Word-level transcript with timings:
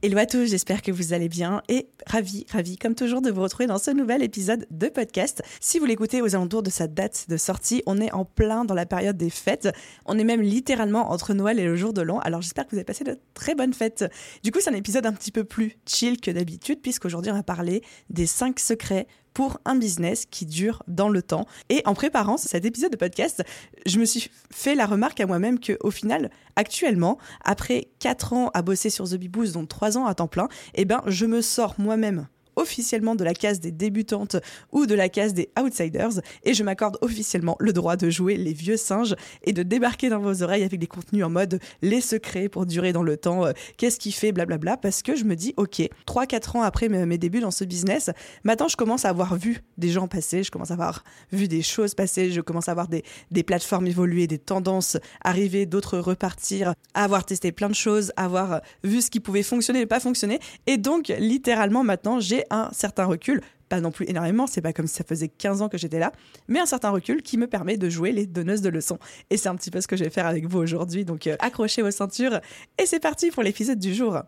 Hello 0.00 0.16
à 0.18 0.26
tous, 0.26 0.46
j'espère 0.46 0.80
que 0.80 0.92
vous 0.92 1.12
allez 1.12 1.28
bien 1.28 1.60
et 1.68 1.88
ravi, 2.06 2.46
ravi 2.52 2.78
comme 2.78 2.94
toujours 2.94 3.20
de 3.20 3.32
vous 3.32 3.42
retrouver 3.42 3.66
dans 3.66 3.78
ce 3.78 3.90
nouvel 3.90 4.22
épisode 4.22 4.64
de 4.70 4.86
podcast. 4.86 5.42
Si 5.60 5.80
vous 5.80 5.86
l'écoutez 5.86 6.22
aux 6.22 6.36
alentours 6.36 6.62
de 6.62 6.70
sa 6.70 6.86
date 6.86 7.26
de 7.28 7.36
sortie, 7.36 7.82
on 7.84 8.00
est 8.00 8.12
en 8.12 8.24
plein 8.24 8.64
dans 8.64 8.74
la 8.74 8.86
période 8.86 9.16
des 9.16 9.28
fêtes. 9.28 9.68
On 10.06 10.16
est 10.16 10.22
même 10.22 10.40
littéralement 10.40 11.10
entre 11.10 11.34
Noël 11.34 11.58
et 11.58 11.64
le 11.64 11.74
jour 11.74 11.92
de 11.92 12.00
l'an. 12.00 12.20
Alors 12.20 12.42
j'espère 12.42 12.66
que 12.66 12.70
vous 12.70 12.76
avez 12.76 12.84
passé 12.84 13.02
de 13.02 13.18
très 13.34 13.56
bonnes 13.56 13.74
fêtes. 13.74 14.04
Du 14.44 14.52
coup, 14.52 14.60
c'est 14.60 14.70
un 14.70 14.74
épisode 14.74 15.04
un 15.04 15.12
petit 15.12 15.32
peu 15.32 15.42
plus 15.42 15.76
chill 15.84 16.20
que 16.20 16.30
d'habitude 16.30 16.80
puisqu'aujourd'hui 16.80 17.32
on 17.32 17.34
va 17.34 17.42
parler 17.42 17.82
des 18.08 18.26
5 18.26 18.60
secrets 18.60 19.08
pour 19.38 19.60
un 19.64 19.76
business 19.76 20.26
qui 20.28 20.46
dure 20.46 20.82
dans 20.88 21.08
le 21.08 21.22
temps. 21.22 21.46
Et 21.68 21.80
en 21.84 21.94
préparant 21.94 22.36
cet 22.36 22.64
épisode 22.64 22.90
de 22.90 22.96
podcast, 22.96 23.44
je 23.86 24.00
me 24.00 24.04
suis 24.04 24.32
fait 24.50 24.74
la 24.74 24.84
remarque 24.84 25.20
à 25.20 25.26
moi-même 25.26 25.60
que 25.60 25.78
au 25.78 25.92
final, 25.92 26.32
actuellement, 26.56 27.18
après 27.44 27.86
4 28.00 28.32
ans 28.32 28.50
à 28.52 28.62
bosser 28.62 28.90
sur 28.90 29.08
The 29.08 29.14
Bee 29.14 29.28
Boost, 29.28 29.54
dont 29.54 29.64
3 29.64 29.96
ans 29.96 30.06
à 30.06 30.14
temps 30.16 30.26
plein, 30.26 30.48
eh 30.74 30.84
ben, 30.84 31.02
je 31.06 31.24
me 31.24 31.40
sors 31.40 31.76
moi-même 31.78 32.26
officiellement 32.58 33.14
de 33.14 33.24
la 33.24 33.34
case 33.34 33.60
des 33.60 33.72
débutantes 33.72 34.36
ou 34.72 34.86
de 34.86 34.94
la 34.94 35.08
case 35.08 35.34
des 35.34 35.50
outsiders 35.58 36.20
et 36.44 36.54
je 36.54 36.62
m'accorde 36.62 36.98
officiellement 37.00 37.56
le 37.60 37.72
droit 37.72 37.96
de 37.96 38.10
jouer 38.10 38.36
les 38.36 38.52
vieux 38.52 38.76
singes 38.76 39.14
et 39.44 39.52
de 39.52 39.62
débarquer 39.62 40.08
dans 40.08 40.18
vos 40.18 40.42
oreilles 40.42 40.64
avec 40.64 40.78
des 40.78 40.86
contenus 40.86 41.24
en 41.24 41.30
mode 41.30 41.60
les 41.82 42.00
secrets 42.00 42.48
pour 42.48 42.66
durer 42.66 42.92
dans 42.92 43.02
le 43.02 43.16
temps, 43.16 43.46
euh, 43.46 43.52
qu'est-ce 43.76 43.98
qui 43.98 44.12
fait, 44.12 44.32
blablabla, 44.32 44.76
parce 44.76 45.02
que 45.02 45.16
je 45.16 45.24
me 45.24 45.36
dis, 45.36 45.54
ok, 45.56 45.82
3-4 46.06 46.58
ans 46.58 46.62
après 46.62 46.88
mes 46.88 47.18
débuts 47.18 47.40
dans 47.40 47.50
ce 47.50 47.64
business, 47.64 48.10
maintenant 48.44 48.68
je 48.68 48.76
commence 48.76 49.04
à 49.04 49.10
avoir 49.10 49.36
vu 49.36 49.62
des 49.76 49.90
gens 49.90 50.08
passer, 50.08 50.42
je 50.42 50.50
commence 50.50 50.70
à 50.70 50.74
avoir 50.74 51.04
vu 51.32 51.48
des 51.48 51.62
choses 51.62 51.94
passer, 51.94 52.30
je 52.30 52.40
commence 52.40 52.68
à 52.68 52.72
avoir 52.72 52.88
des, 52.88 53.04
des 53.30 53.42
plateformes 53.42 53.86
évoluer, 53.86 54.26
des 54.26 54.38
tendances 54.38 54.96
arriver, 55.22 55.66
d'autres 55.66 55.98
repartir, 55.98 56.74
avoir 56.94 57.24
testé 57.24 57.52
plein 57.52 57.68
de 57.68 57.74
choses, 57.74 58.12
avoir 58.16 58.60
vu 58.84 59.00
ce 59.00 59.10
qui 59.10 59.20
pouvait 59.20 59.42
fonctionner 59.42 59.80
et 59.80 59.86
pas 59.86 60.00
fonctionner. 60.00 60.40
Et 60.66 60.76
donc, 60.76 61.08
littéralement, 61.18 61.84
maintenant, 61.84 62.20
j'ai 62.20 62.44
un 62.50 62.68
certain 62.72 63.04
recul, 63.04 63.40
pas 63.68 63.80
non 63.80 63.90
plus 63.90 64.08
énormément, 64.08 64.46
c'est 64.46 64.60
pas 64.60 64.72
comme 64.72 64.86
si 64.86 64.94
ça 64.94 65.04
faisait 65.04 65.28
15 65.28 65.62
ans 65.62 65.68
que 65.68 65.78
j'étais 65.78 65.98
là, 65.98 66.12
mais 66.48 66.58
un 66.58 66.66
certain 66.66 66.90
recul 66.90 67.22
qui 67.22 67.36
me 67.36 67.46
permet 67.46 67.76
de 67.76 67.88
jouer 67.88 68.12
les 68.12 68.26
donneuses 68.26 68.62
de 68.62 68.68
leçons. 68.68 68.98
Et 69.30 69.36
c'est 69.36 69.48
un 69.48 69.56
petit 69.56 69.70
peu 69.70 69.80
ce 69.80 69.86
que 69.86 69.96
je 69.96 70.04
vais 70.04 70.10
faire 70.10 70.26
avec 70.26 70.46
vous 70.46 70.58
aujourd'hui, 70.58 71.04
donc 71.04 71.26
euh, 71.26 71.36
accrochez 71.40 71.82
vos 71.82 71.90
ceintures 71.90 72.40
et 72.80 72.86
c'est 72.86 73.00
parti 73.00 73.30
pour 73.30 73.42
l'épisode 73.42 73.78
du 73.78 73.94
jour. 73.94 74.20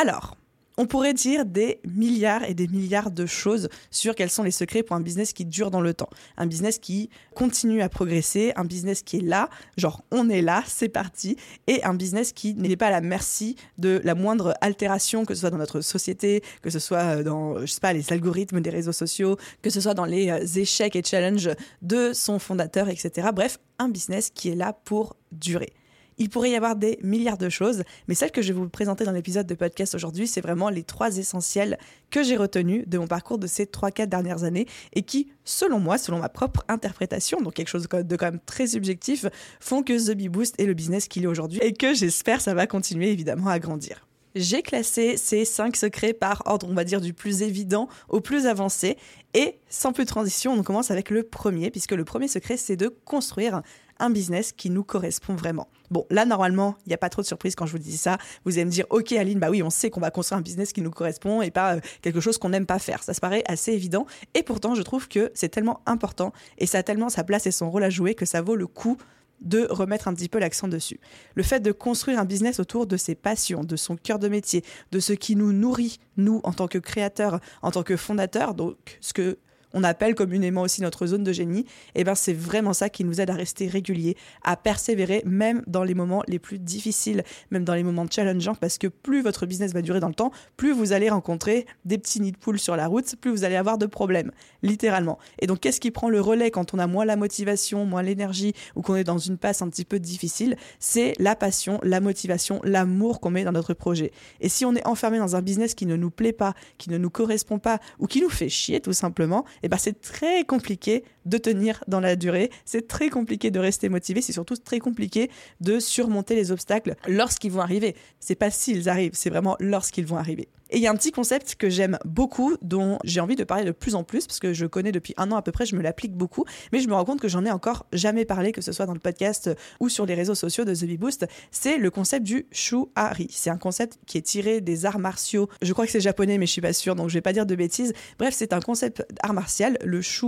Alors, 0.00 0.36
on 0.76 0.86
pourrait 0.86 1.14
dire 1.14 1.44
des 1.44 1.80
milliards 1.86 2.44
et 2.44 2.54
des 2.54 2.68
milliards 2.68 3.10
de 3.10 3.26
choses 3.26 3.68
sur 3.90 4.14
quels 4.14 4.30
sont 4.30 4.42
les 4.42 4.50
secrets 4.50 4.82
pour 4.82 4.96
un 4.96 5.00
business 5.00 5.32
qui 5.32 5.44
dure 5.44 5.70
dans 5.70 5.80
le 5.80 5.94
temps. 5.94 6.10
Un 6.36 6.46
business 6.46 6.78
qui 6.78 7.10
continue 7.34 7.82
à 7.82 7.88
progresser, 7.88 8.52
un 8.56 8.64
business 8.64 9.02
qui 9.02 9.18
est 9.18 9.22
là, 9.22 9.50
genre 9.76 10.02
on 10.10 10.28
est 10.28 10.42
là, 10.42 10.62
c'est 10.66 10.88
parti, 10.88 11.36
et 11.66 11.82
un 11.84 11.94
business 11.94 12.32
qui 12.32 12.54
n'est 12.54 12.76
pas 12.76 12.86
à 12.86 12.90
la 12.90 13.00
merci 13.00 13.56
de 13.78 14.00
la 14.04 14.14
moindre 14.14 14.54
altération, 14.60 15.24
que 15.24 15.34
ce 15.34 15.40
soit 15.40 15.50
dans 15.50 15.58
notre 15.58 15.80
société, 15.80 16.42
que 16.62 16.70
ce 16.70 16.78
soit 16.78 17.22
dans, 17.22 17.66
sais 17.66 17.80
pas, 17.80 17.92
les 17.92 18.12
algorithmes 18.12 18.60
des 18.60 18.70
réseaux 18.70 18.92
sociaux, 18.92 19.36
que 19.62 19.70
ce 19.70 19.80
soit 19.80 19.94
dans 19.94 20.04
les 20.04 20.30
euh, 20.30 20.60
échecs 20.60 20.96
et 20.96 21.02
challenges 21.02 21.50
de 21.82 22.12
son 22.12 22.38
fondateur, 22.38 22.88
etc. 22.88 23.28
Bref, 23.34 23.58
un 23.78 23.88
business 23.88 24.30
qui 24.30 24.50
est 24.50 24.54
là 24.54 24.72
pour 24.72 25.16
durer. 25.32 25.72
Il 26.20 26.28
pourrait 26.28 26.50
y 26.50 26.54
avoir 26.54 26.76
des 26.76 26.98
milliards 27.02 27.38
de 27.38 27.48
choses, 27.48 27.82
mais 28.06 28.14
celle 28.14 28.30
que 28.30 28.42
je 28.42 28.52
vais 28.52 28.58
vous 28.60 28.68
présenter 28.68 29.04
dans 29.04 29.10
l'épisode 29.10 29.46
de 29.46 29.54
podcast 29.54 29.94
aujourd'hui, 29.94 30.26
c'est 30.26 30.42
vraiment 30.42 30.68
les 30.68 30.82
trois 30.82 31.16
essentiels 31.16 31.78
que 32.10 32.22
j'ai 32.22 32.36
retenus 32.36 32.86
de 32.86 32.98
mon 32.98 33.06
parcours 33.06 33.38
de 33.38 33.46
ces 33.46 33.64
3-4 33.64 34.06
dernières 34.06 34.44
années 34.44 34.66
et 34.92 35.00
qui, 35.00 35.32
selon 35.46 35.80
moi, 35.80 35.96
selon 35.96 36.18
ma 36.18 36.28
propre 36.28 36.62
interprétation, 36.68 37.40
donc 37.40 37.54
quelque 37.54 37.68
chose 37.68 37.88
de 37.90 38.16
quand 38.16 38.26
même 38.26 38.40
très 38.44 38.66
subjectif, 38.66 39.24
font 39.60 39.82
que 39.82 40.10
The 40.10 40.14
Bee 40.14 40.28
Boost 40.28 40.60
est 40.60 40.66
le 40.66 40.74
business 40.74 41.08
qu'il 41.08 41.24
est 41.24 41.26
aujourd'hui 41.26 41.60
et 41.62 41.72
que 41.72 41.94
j'espère 41.94 42.42
ça 42.42 42.52
va 42.52 42.66
continuer 42.66 43.10
évidemment 43.10 43.48
à 43.48 43.58
grandir. 43.58 44.06
J'ai 44.34 44.60
classé 44.60 45.16
ces 45.16 45.46
5 45.46 45.74
secrets 45.74 46.12
par 46.12 46.42
ordre, 46.44 46.68
on 46.70 46.74
va 46.74 46.84
dire, 46.84 47.00
du 47.00 47.14
plus 47.14 47.42
évident 47.42 47.88
au 48.10 48.20
plus 48.20 48.46
avancé. 48.46 48.96
Et 49.32 49.56
sans 49.68 49.92
plus 49.92 50.04
de 50.04 50.08
transition, 50.08 50.52
on 50.52 50.62
commence 50.62 50.90
avec 50.90 51.10
le 51.10 51.24
premier, 51.24 51.70
puisque 51.70 51.92
le 51.92 52.04
premier 52.04 52.28
secret, 52.28 52.56
c'est 52.56 52.76
de 52.76 52.94
construire 53.04 53.62
un 54.00 54.10
business 54.10 54.52
qui 54.52 54.70
nous 54.70 54.82
correspond 54.82 55.34
vraiment. 55.34 55.68
Bon, 55.90 56.06
là, 56.10 56.24
normalement, 56.24 56.76
il 56.86 56.88
n'y 56.88 56.94
a 56.94 56.98
pas 56.98 57.08
trop 57.08 57.22
de 57.22 57.26
surprise 57.26 57.54
quand 57.54 57.66
je 57.66 57.72
vous 57.72 57.78
dis 57.78 57.96
ça. 57.96 58.18
Vous 58.44 58.52
allez 58.54 58.64
me 58.64 58.70
dire, 58.70 58.86
OK, 58.90 59.12
Aline, 59.12 59.38
bah 59.38 59.50
oui, 59.50 59.62
on 59.62 59.70
sait 59.70 59.90
qu'on 59.90 60.00
va 60.00 60.10
construire 60.10 60.38
un 60.38 60.42
business 60.42 60.72
qui 60.72 60.82
nous 60.82 60.90
correspond 60.90 61.42
et 61.42 61.50
pas 61.50 61.76
euh, 61.76 61.80
quelque 62.02 62.20
chose 62.20 62.38
qu'on 62.38 62.50
n'aime 62.50 62.66
pas 62.66 62.78
faire. 62.78 63.02
Ça 63.02 63.14
se 63.14 63.20
paraît 63.20 63.42
assez 63.46 63.72
évident. 63.72 64.06
Et 64.34 64.42
pourtant, 64.42 64.74
je 64.74 64.82
trouve 64.82 65.08
que 65.08 65.30
c'est 65.34 65.48
tellement 65.48 65.80
important 65.86 66.32
et 66.58 66.66
ça 66.66 66.78
a 66.78 66.82
tellement 66.82 67.08
sa 67.08 67.24
place 67.24 67.46
et 67.46 67.50
son 67.50 67.70
rôle 67.70 67.84
à 67.84 67.90
jouer 67.90 68.14
que 68.14 68.24
ça 68.24 68.40
vaut 68.40 68.56
le 68.56 68.66
coup 68.66 68.96
de 69.40 69.66
remettre 69.70 70.08
un 70.08 70.14
petit 70.14 70.28
peu 70.28 70.38
l'accent 70.38 70.68
dessus. 70.68 71.00
Le 71.34 71.42
fait 71.42 71.60
de 71.60 71.72
construire 71.72 72.18
un 72.18 72.24
business 72.24 72.60
autour 72.60 72.86
de 72.86 72.96
ses 72.96 73.14
passions, 73.14 73.64
de 73.64 73.76
son 73.76 73.96
cœur 73.96 74.18
de 74.18 74.28
métier, 74.28 74.62
de 74.92 75.00
ce 75.00 75.12
qui 75.12 75.36
nous 75.36 75.52
nourrit, 75.52 75.98
nous, 76.16 76.40
en 76.44 76.52
tant 76.52 76.68
que 76.68 76.78
créateurs, 76.78 77.40
en 77.62 77.70
tant 77.70 77.82
que 77.82 77.96
fondateurs, 77.96 78.54
donc 78.54 78.98
ce 79.00 79.12
que 79.12 79.38
on 79.72 79.84
appelle 79.84 80.14
communément 80.14 80.62
aussi 80.62 80.82
notre 80.82 81.06
zone 81.06 81.24
de 81.24 81.32
génie, 81.32 81.60
et 81.94 82.00
eh 82.00 82.04
ben 82.04 82.14
c'est 82.14 82.32
vraiment 82.32 82.72
ça 82.72 82.88
qui 82.88 83.04
nous 83.04 83.20
aide 83.20 83.30
à 83.30 83.34
rester 83.34 83.68
réguliers, 83.68 84.16
à 84.42 84.56
persévérer 84.56 85.22
même 85.24 85.62
dans 85.66 85.84
les 85.84 85.94
moments 85.94 86.22
les 86.26 86.38
plus 86.38 86.58
difficiles, 86.58 87.22
même 87.50 87.64
dans 87.64 87.74
les 87.74 87.82
moments 87.82 88.06
challengeants, 88.10 88.54
parce 88.54 88.78
que 88.78 88.86
plus 88.86 89.22
votre 89.22 89.46
business 89.46 89.72
va 89.72 89.82
durer 89.82 90.00
dans 90.00 90.08
le 90.08 90.14
temps, 90.14 90.32
plus 90.56 90.72
vous 90.72 90.92
allez 90.92 91.10
rencontrer 91.10 91.66
des 91.84 91.98
petits 91.98 92.20
nids 92.20 92.32
de 92.32 92.36
poules 92.36 92.58
sur 92.58 92.76
la 92.76 92.86
route, 92.86 93.16
plus 93.16 93.30
vous 93.30 93.44
allez 93.44 93.56
avoir 93.56 93.78
de 93.78 93.86
problèmes, 93.86 94.30
littéralement. 94.62 95.18
Et 95.38 95.46
donc 95.46 95.60
qu'est-ce 95.60 95.80
qui 95.80 95.90
prend 95.90 96.08
le 96.08 96.20
relais 96.20 96.50
quand 96.50 96.74
on 96.74 96.78
a 96.78 96.86
moins 96.86 97.04
la 97.04 97.16
motivation, 97.16 97.84
moins 97.86 98.02
l'énergie, 98.02 98.54
ou 98.76 98.82
qu'on 98.82 98.96
est 98.96 99.04
dans 99.04 99.18
une 99.18 99.38
passe 99.38 99.62
un 99.62 99.68
petit 99.68 99.84
peu 99.84 99.98
difficile? 99.98 100.56
C'est 100.78 101.14
la 101.18 101.36
passion, 101.36 101.78
la 101.82 102.00
motivation, 102.00 102.60
l'amour 102.64 103.20
qu'on 103.20 103.30
met 103.30 103.44
dans 103.44 103.52
notre 103.52 103.74
projet. 103.74 104.12
Et 104.40 104.48
si 104.48 104.64
on 104.64 104.74
est 104.74 104.86
enfermé 104.86 105.18
dans 105.18 105.36
un 105.36 105.42
business 105.42 105.74
qui 105.74 105.86
ne 105.86 105.96
nous 105.96 106.10
plaît 106.10 106.32
pas, 106.32 106.54
qui 106.78 106.90
ne 106.90 106.98
nous 106.98 107.10
correspond 107.10 107.58
pas, 107.58 107.78
ou 107.98 108.06
qui 108.06 108.20
nous 108.20 108.30
fait 108.30 108.48
chier 108.48 108.80
tout 108.80 108.92
simplement, 108.92 109.44
eh 109.62 109.68
ben 109.68 109.76
c'est 109.76 110.00
très 110.00 110.44
compliqué 110.44 111.04
de 111.26 111.38
tenir 111.38 111.82
dans 111.88 112.00
la 112.00 112.16
durée, 112.16 112.50
c'est 112.64 112.88
très 112.88 113.08
compliqué 113.10 113.50
de 113.50 113.58
rester 113.58 113.88
motivé, 113.88 114.22
c'est 114.22 114.32
surtout 114.32 114.56
très 114.56 114.78
compliqué 114.78 115.30
de 115.60 115.78
surmonter 115.78 116.34
les 116.34 116.52
obstacles 116.52 116.96
lorsqu'ils 117.08 117.52
vont 117.52 117.60
arriver. 117.60 117.94
C'est 118.18 118.34
pas 118.34 118.50
s'ils 118.50 118.88
arrivent, 118.88 119.14
c'est 119.14 119.30
vraiment 119.30 119.56
lorsqu'ils 119.60 120.06
vont 120.06 120.16
arriver. 120.16 120.48
Et 120.70 120.76
il 120.76 120.82
y 120.82 120.86
a 120.86 120.90
un 120.90 120.94
petit 120.94 121.10
concept 121.10 121.56
que 121.56 121.68
j'aime 121.68 121.98
beaucoup, 122.04 122.56
dont 122.62 122.98
j'ai 123.04 123.20
envie 123.20 123.36
de 123.36 123.44
parler 123.44 123.64
de 123.64 123.72
plus 123.72 123.94
en 123.94 124.04
plus, 124.04 124.26
parce 124.26 124.38
que 124.38 124.52
je 124.52 124.66
connais 124.66 124.92
depuis 124.92 125.14
un 125.16 125.30
an 125.32 125.36
à 125.36 125.42
peu 125.42 125.52
près, 125.52 125.66
je 125.66 125.76
me 125.76 125.82
l'applique 125.82 126.14
beaucoup, 126.14 126.44
mais 126.72 126.80
je 126.80 126.88
me 126.88 126.94
rends 126.94 127.04
compte 127.04 127.20
que 127.20 127.28
j'en 127.28 127.44
ai 127.44 127.50
encore 127.50 127.86
jamais 127.92 128.24
parlé, 128.24 128.52
que 128.52 128.60
ce 128.60 128.72
soit 128.72 128.86
dans 128.86 128.94
le 128.94 129.00
podcast 129.00 129.50
ou 129.80 129.88
sur 129.88 130.06
les 130.06 130.14
réseaux 130.14 130.34
sociaux 130.34 130.64
de 130.64 130.74
The 130.74 130.84
Bee 130.84 130.96
Boost. 130.96 131.26
C'est 131.50 131.78
le 131.78 131.90
concept 131.90 132.24
du 132.24 132.46
shu-ari. 132.52 133.28
C'est 133.30 133.50
un 133.50 133.58
concept 133.58 133.98
qui 134.06 134.18
est 134.18 134.22
tiré 134.22 134.60
des 134.60 134.86
arts 134.86 134.98
martiaux. 134.98 135.48
Je 135.62 135.72
crois 135.72 135.86
que 135.86 135.92
c'est 135.92 136.00
japonais, 136.00 136.38
mais 136.38 136.46
je 136.46 136.52
suis 136.52 136.60
pas 136.60 136.72
sûre, 136.72 136.94
donc 136.94 137.08
je 137.08 137.14
vais 137.14 137.20
pas 137.20 137.32
dire 137.32 137.46
de 137.46 137.54
bêtises. 137.54 137.92
Bref, 138.18 138.34
c'est 138.36 138.52
un 138.52 138.60
concept 138.60 139.04
art 139.22 139.34
martial, 139.34 139.78
le 139.84 140.00
shu 140.02 140.26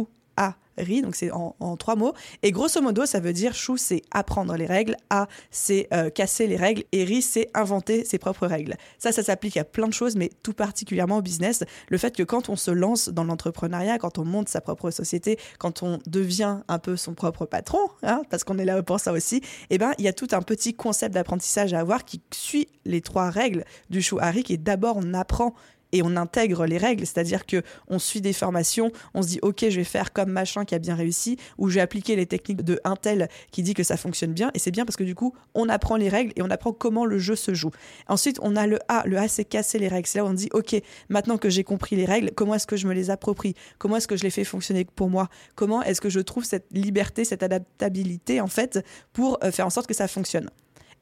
ri, 0.79 1.03
donc 1.03 1.15
c'est 1.15 1.31
en, 1.31 1.55
trois 1.77 1.97
mots. 1.97 2.15
Et 2.43 2.51
grosso 2.51 2.81
modo, 2.81 3.07
ça 3.07 3.21
veut 3.21 3.33
dire 3.33 3.55
chou, 3.55 3.77
c'est 3.77 4.03
apprendre 4.11 4.55
les 4.57 4.67
règles, 4.67 4.97
a, 5.11 5.27
c'est 5.51 5.89
euh, 5.93 6.11
casser 6.11 6.47
les 6.47 6.57
règles, 6.57 6.85
et 6.93 7.05
ri, 7.05 7.23
c'est 7.23 7.49
inventer 7.55 8.05
ses 8.05 8.19
propres 8.19 8.47
règles. 8.47 8.77
Ça, 8.99 9.13
ça 9.13 9.23
s'applique 9.23 9.57
à 9.57 9.65
plein 9.65 9.89
de 9.89 9.93
choses, 9.93 10.17
mais 10.17 10.31
tout 10.43 10.53
particulièrement 10.53 11.19
au 11.19 11.23
business. 11.23 11.65
Le 11.89 11.99
fait 11.99 12.17
que 12.17 12.23
quand 12.23 12.49
on 12.49 12.57
se 12.57 12.71
lance 12.71 13.09
dans 13.09 13.25
l'entrepreneuriat, 13.25 13.99
quand 13.99 14.19
on 14.19 14.25
monte 14.25 14.49
sa 14.49 14.61
propre 14.61 14.91
société, 14.91 15.39
quand 15.59 15.83
on 15.83 15.99
devient 16.07 16.59
un 16.69 16.79
peu 16.79 16.97
son 16.97 17.15
propre 17.15 17.47
patron, 17.47 17.81
hein, 18.03 18.23
parce 18.31 18.45
qu'on 18.45 18.59
est 18.59 18.65
là 18.65 18.83
pour 18.83 19.01
ça 19.01 19.13
aussi, 19.13 19.43
eh 19.71 19.79
ben, 19.79 19.93
il 19.99 20.05
y 20.05 20.09
a 20.09 20.13
tout 20.13 20.29
un 20.33 20.43
petit 20.43 20.75
concept 20.75 21.15
d'apprentissage 21.15 21.73
à 21.75 21.81
avoir 21.81 22.05
qui 22.05 22.21
suit 22.33 22.69
les 22.85 23.01
trois 23.01 23.31
règles 23.31 23.65
du 23.91 24.03
chou 24.03 24.19
Harry, 24.21 24.43
qui 24.43 24.55
est 24.55 24.59
d'abord 24.59 24.97
on 24.99 25.15
apprend 25.15 25.55
et 25.93 26.03
on 26.03 26.17
intègre 26.17 26.67
les 26.67 26.79
règles, 26.79 27.07
c'est-à-dire 27.07 27.47
que 27.47 27.63
on 27.89 27.99
suit 27.99 28.21
des 28.21 28.33
formations, 28.33 28.91
on 29.15 29.23
se 29.23 29.29
dit 29.29 29.39
ok 29.43 29.67
je 29.69 29.77
vais 29.77 29.85
faire 29.85 30.13
comme 30.13 30.31
machin 30.31 30.65
qui 30.65 30.75
a 30.75 30.79
bien 30.79 30.95
réussi 30.95 31.37
ou 31.59 31.69
je 31.69 31.77
vais 31.77 31.81
appliquer 31.81 32.17
les 32.17 32.27
techniques 32.27 32.63
de 32.63 32.81
Intel 32.85 33.29
qui 33.51 33.63
dit 33.63 33.75
que 33.75 33.83
ça 33.83 33.97
fonctionne 33.97 34.33
bien. 34.33 34.51
Et 34.55 34.59
c'est 34.59 34.71
bien 34.71 34.85
parce 34.85 34.97
que 34.97 35.05
du 35.05 35.15
coup 35.15 35.35
on 35.55 35.69
apprend 35.69 35.97
les 35.97 36.09
règles 36.09 36.33
et 36.37 36.43
on 36.43 36.51
apprend 36.51 36.73
comment 36.73 37.05
le 37.05 37.19
jeu 37.19 37.37
se 37.37 37.55
joue. 37.55 37.71
Ensuite 38.09 38.39
on 38.43 38.57
a 38.57 38.67
le 38.67 38.79
A, 38.89 39.03
le 39.07 39.19
A 39.19 39.29
c'est 39.29 39.45
casser 39.45 39.79
les 39.79 39.89
règles, 39.89 40.07
c'est 40.07 40.19
là 40.19 40.25
où 40.25 40.29
on 40.29 40.35
dit 40.35 40.49
ok 40.53 40.77
maintenant 41.09 41.39
que 41.39 41.51
j'ai 41.51 41.65
compris 41.65 41.97
les 41.97 42.05
règles, 42.05 42.31
comment 42.35 42.55
est-ce 42.55 42.67
que 42.67 42.77
je 42.77 42.87
me 42.87 42.95
les 42.95 43.11
approprie, 43.11 43.55
comment 43.79 43.97
est-ce 43.97 44.09
que 44.09 44.17
je 44.17 44.23
les 44.23 44.31
fais 44.31 44.45
fonctionner 44.45 44.85
pour 44.85 45.11
moi, 45.11 45.29
comment 45.55 45.83
est-ce 45.83 46.01
que 46.01 46.09
je 46.11 46.21
trouve 46.21 46.45
cette 46.45 46.67
liberté, 46.73 47.25
cette 47.25 47.43
adaptabilité 47.43 48.41
en 48.41 48.49
fait 48.49 48.85
pour 49.13 49.39
euh, 49.45 49.51
faire 49.51 49.67
en 49.67 49.71
sorte 49.71 49.87
que 49.87 49.95
ça 49.95 50.09
fonctionne? 50.09 50.49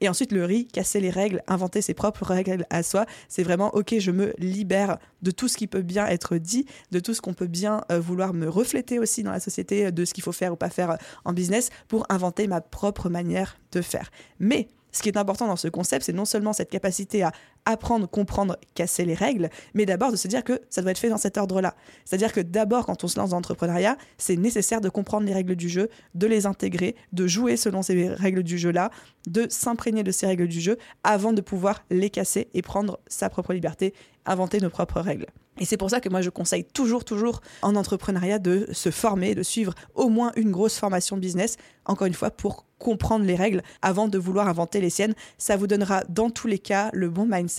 Et 0.01 0.09
ensuite, 0.09 0.31
le 0.31 0.43
riz, 0.43 0.67
casser 0.67 0.99
les 0.99 1.11
règles, 1.11 1.43
inventer 1.47 1.81
ses 1.81 1.93
propres 1.93 2.25
règles 2.25 2.65
à 2.69 2.83
soi, 2.83 3.05
c'est 3.29 3.43
vraiment, 3.43 3.73
ok, 3.75 3.95
je 3.99 4.11
me 4.11 4.33
libère 4.39 4.97
de 5.21 5.31
tout 5.31 5.47
ce 5.47 5.55
qui 5.55 5.67
peut 5.67 5.83
bien 5.83 6.07
être 6.07 6.37
dit, 6.37 6.65
de 6.91 6.99
tout 6.99 7.13
ce 7.13 7.21
qu'on 7.21 7.33
peut 7.33 7.47
bien 7.47 7.83
euh, 7.91 7.99
vouloir 7.99 8.33
me 8.33 8.49
refléter 8.49 8.99
aussi 8.99 9.21
dans 9.23 9.31
la 9.31 9.39
société, 9.39 9.91
de 9.91 10.05
ce 10.05 10.13
qu'il 10.13 10.23
faut 10.23 10.31
faire 10.31 10.53
ou 10.53 10.55
pas 10.55 10.69
faire 10.69 10.97
en 11.23 11.33
business 11.33 11.69
pour 11.87 12.05
inventer 12.09 12.47
ma 12.47 12.61
propre 12.61 13.09
manière 13.09 13.57
de 13.71 13.81
faire. 13.81 14.09
Mais 14.39 14.67
ce 14.91 15.01
qui 15.01 15.09
est 15.09 15.17
important 15.17 15.47
dans 15.47 15.55
ce 15.55 15.67
concept, 15.67 16.05
c'est 16.05 16.13
non 16.13 16.25
seulement 16.25 16.53
cette 16.53 16.69
capacité 16.69 17.23
à 17.23 17.31
apprendre, 17.65 18.09
comprendre, 18.09 18.57
casser 18.75 19.05
les 19.05 19.13
règles, 19.13 19.49
mais 19.73 19.85
d'abord 19.85 20.11
de 20.11 20.15
se 20.15 20.27
dire 20.27 20.43
que 20.43 20.61
ça 20.69 20.81
doit 20.81 20.91
être 20.91 20.97
fait 20.97 21.09
dans 21.09 21.17
cet 21.17 21.37
ordre-là. 21.37 21.75
C'est-à-dire 22.05 22.33
que 22.33 22.41
d'abord, 22.41 22.85
quand 22.85 23.03
on 23.03 23.07
se 23.07 23.19
lance 23.19 23.31
dans 23.31 23.37
l'entrepreneuriat, 23.37 23.97
c'est 24.17 24.35
nécessaire 24.35 24.81
de 24.81 24.89
comprendre 24.89 25.25
les 25.25 25.33
règles 25.33 25.55
du 25.55 25.69
jeu, 25.69 25.89
de 26.15 26.27
les 26.27 26.45
intégrer, 26.45 26.95
de 27.13 27.27
jouer 27.27 27.57
selon 27.57 27.81
ces 27.81 28.09
règles 28.09 28.43
du 28.43 28.57
jeu-là, 28.57 28.91
de 29.27 29.47
s'imprégner 29.49 30.03
de 30.03 30.11
ces 30.11 30.25
règles 30.25 30.47
du 30.47 30.59
jeu 30.59 30.77
avant 31.03 31.33
de 31.33 31.41
pouvoir 31.41 31.83
les 31.89 32.09
casser 32.09 32.47
et 32.53 32.61
prendre 32.61 32.99
sa 33.07 33.29
propre 33.29 33.53
liberté, 33.53 33.93
inventer 34.25 34.59
nos 34.59 34.69
propres 34.69 35.01
règles. 35.01 35.27
Et 35.59 35.65
c'est 35.65 35.77
pour 35.77 35.89
ça 35.89 35.99
que 35.99 36.09
moi 36.09 36.21
je 36.21 36.29
conseille 36.29 36.63
toujours, 36.63 37.03
toujours 37.05 37.41
en 37.61 37.75
entrepreneuriat 37.75 38.39
de 38.39 38.67
se 38.71 38.89
former, 38.89 39.35
de 39.35 39.43
suivre 39.43 39.75
au 39.95 40.09
moins 40.09 40.31
une 40.35 40.51
grosse 40.51 40.77
formation 40.77 41.17
business, 41.17 41.57
encore 41.85 42.07
une 42.07 42.13
fois, 42.13 42.31
pour 42.31 42.65
comprendre 42.79 43.25
les 43.25 43.35
règles 43.35 43.61
avant 43.81 44.07
de 44.07 44.17
vouloir 44.17 44.47
inventer 44.47 44.81
les 44.81 44.89
siennes. 44.89 45.13
Ça 45.37 45.57
vous 45.57 45.67
donnera 45.67 46.03
dans 46.09 46.29
tous 46.29 46.47
les 46.47 46.57
cas 46.57 46.89
le 46.93 47.09
bon 47.09 47.27
mindset, 47.29 47.50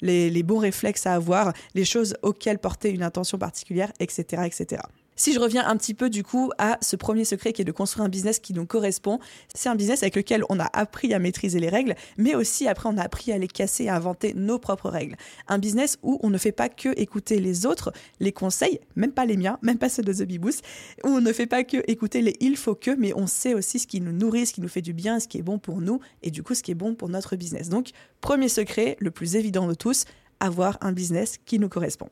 les, 0.00 0.42
bons 0.42 0.58
réflexes 0.58 1.06
à 1.06 1.14
avoir, 1.14 1.52
les 1.74 1.84
choses 1.84 2.16
auxquelles 2.22 2.58
porter 2.58 2.90
une 2.90 3.02
attention 3.02 3.38
particulière, 3.38 3.92
etc. 4.00 4.42
etc. 4.46 4.82
Si 5.20 5.34
je 5.34 5.38
reviens 5.38 5.68
un 5.68 5.76
petit 5.76 5.92
peu 5.92 6.08
du 6.08 6.24
coup 6.24 6.50
à 6.56 6.78
ce 6.80 6.96
premier 6.96 7.26
secret 7.26 7.52
qui 7.52 7.60
est 7.60 7.66
de 7.66 7.72
construire 7.72 8.06
un 8.06 8.08
business 8.08 8.38
qui 8.38 8.54
nous 8.54 8.64
correspond, 8.64 9.18
c'est 9.54 9.68
un 9.68 9.74
business 9.74 10.02
avec 10.02 10.16
lequel 10.16 10.44
on 10.48 10.58
a 10.58 10.70
appris 10.72 11.12
à 11.12 11.18
maîtriser 11.18 11.60
les 11.60 11.68
règles, 11.68 11.94
mais 12.16 12.34
aussi 12.34 12.66
après 12.66 12.88
on 12.88 12.96
a 12.96 13.02
appris 13.02 13.30
à 13.30 13.36
les 13.36 13.46
casser, 13.46 13.88
à 13.88 13.96
inventer 13.96 14.32
nos 14.32 14.58
propres 14.58 14.88
règles. 14.88 15.16
Un 15.46 15.58
business 15.58 15.98
où 16.02 16.18
on 16.22 16.30
ne 16.30 16.38
fait 16.38 16.52
pas 16.52 16.70
que 16.70 16.98
écouter 16.98 17.38
les 17.38 17.66
autres, 17.66 17.92
les 18.18 18.32
conseils, 18.32 18.80
même 18.96 19.12
pas 19.12 19.26
les 19.26 19.36
miens, 19.36 19.58
même 19.60 19.76
pas 19.76 19.90
ceux 19.90 20.02
de 20.02 20.10
The 20.10 20.22
Bee 20.22 20.38
Boost, 20.38 20.64
où 21.04 21.08
on 21.08 21.20
ne 21.20 21.34
fait 21.34 21.44
pas 21.44 21.64
que 21.64 21.84
écouter 21.86 22.22
les 22.22 22.34
il 22.40 22.56
faut 22.56 22.74
que, 22.74 22.92
mais 22.92 23.12
on 23.14 23.26
sait 23.26 23.52
aussi 23.52 23.78
ce 23.78 23.86
qui 23.86 24.00
nous 24.00 24.12
nourrit, 24.12 24.46
ce 24.46 24.54
qui 24.54 24.62
nous 24.62 24.68
fait 24.68 24.80
du 24.80 24.94
bien, 24.94 25.20
ce 25.20 25.28
qui 25.28 25.36
est 25.36 25.42
bon 25.42 25.58
pour 25.58 25.82
nous 25.82 26.00
et 26.22 26.30
du 26.30 26.42
coup 26.42 26.54
ce 26.54 26.62
qui 26.62 26.70
est 26.70 26.74
bon 26.74 26.94
pour 26.94 27.10
notre 27.10 27.36
business. 27.36 27.68
Donc 27.68 27.90
premier 28.22 28.48
secret, 28.48 28.96
le 29.00 29.10
plus 29.10 29.36
évident 29.36 29.68
de 29.68 29.74
tous, 29.74 30.06
avoir 30.40 30.78
un 30.80 30.92
business 30.92 31.36
qui 31.44 31.58
nous 31.58 31.68
correspond. 31.68 32.08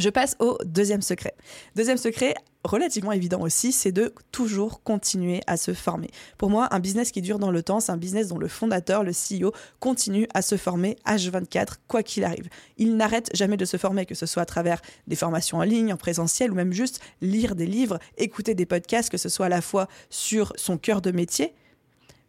Je 0.00 0.08
passe 0.08 0.34
au 0.38 0.56
deuxième 0.64 1.02
secret. 1.02 1.34
Deuxième 1.76 1.98
secret, 1.98 2.34
relativement 2.64 3.12
évident 3.12 3.42
aussi, 3.42 3.70
c'est 3.70 3.92
de 3.92 4.14
toujours 4.32 4.82
continuer 4.82 5.42
à 5.46 5.58
se 5.58 5.74
former. 5.74 6.10
Pour 6.38 6.48
moi, 6.48 6.68
un 6.70 6.80
business 6.80 7.10
qui 7.10 7.20
dure 7.20 7.38
dans 7.38 7.50
le 7.50 7.62
temps, 7.62 7.80
c'est 7.80 7.92
un 7.92 7.98
business 7.98 8.28
dont 8.28 8.38
le 8.38 8.48
fondateur, 8.48 9.04
le 9.04 9.12
CEO, 9.12 9.52
continue 9.78 10.26
à 10.32 10.40
se 10.40 10.56
former 10.56 10.96
H24, 11.06 11.74
quoi 11.86 12.02
qu'il 12.02 12.24
arrive. 12.24 12.48
Il 12.78 12.96
n'arrête 12.96 13.28
jamais 13.34 13.58
de 13.58 13.66
se 13.66 13.76
former, 13.76 14.06
que 14.06 14.14
ce 14.14 14.24
soit 14.24 14.42
à 14.42 14.46
travers 14.46 14.80
des 15.06 15.16
formations 15.16 15.58
en 15.58 15.64
ligne, 15.64 15.92
en 15.92 15.98
présentiel, 15.98 16.50
ou 16.50 16.54
même 16.54 16.72
juste 16.72 17.02
lire 17.20 17.54
des 17.54 17.66
livres, 17.66 17.98
écouter 18.16 18.54
des 18.54 18.64
podcasts, 18.64 19.10
que 19.10 19.18
ce 19.18 19.28
soit 19.28 19.46
à 19.46 19.50
la 19.50 19.60
fois 19.60 19.86
sur 20.08 20.54
son 20.56 20.78
cœur 20.78 21.02
de 21.02 21.10
métier, 21.10 21.52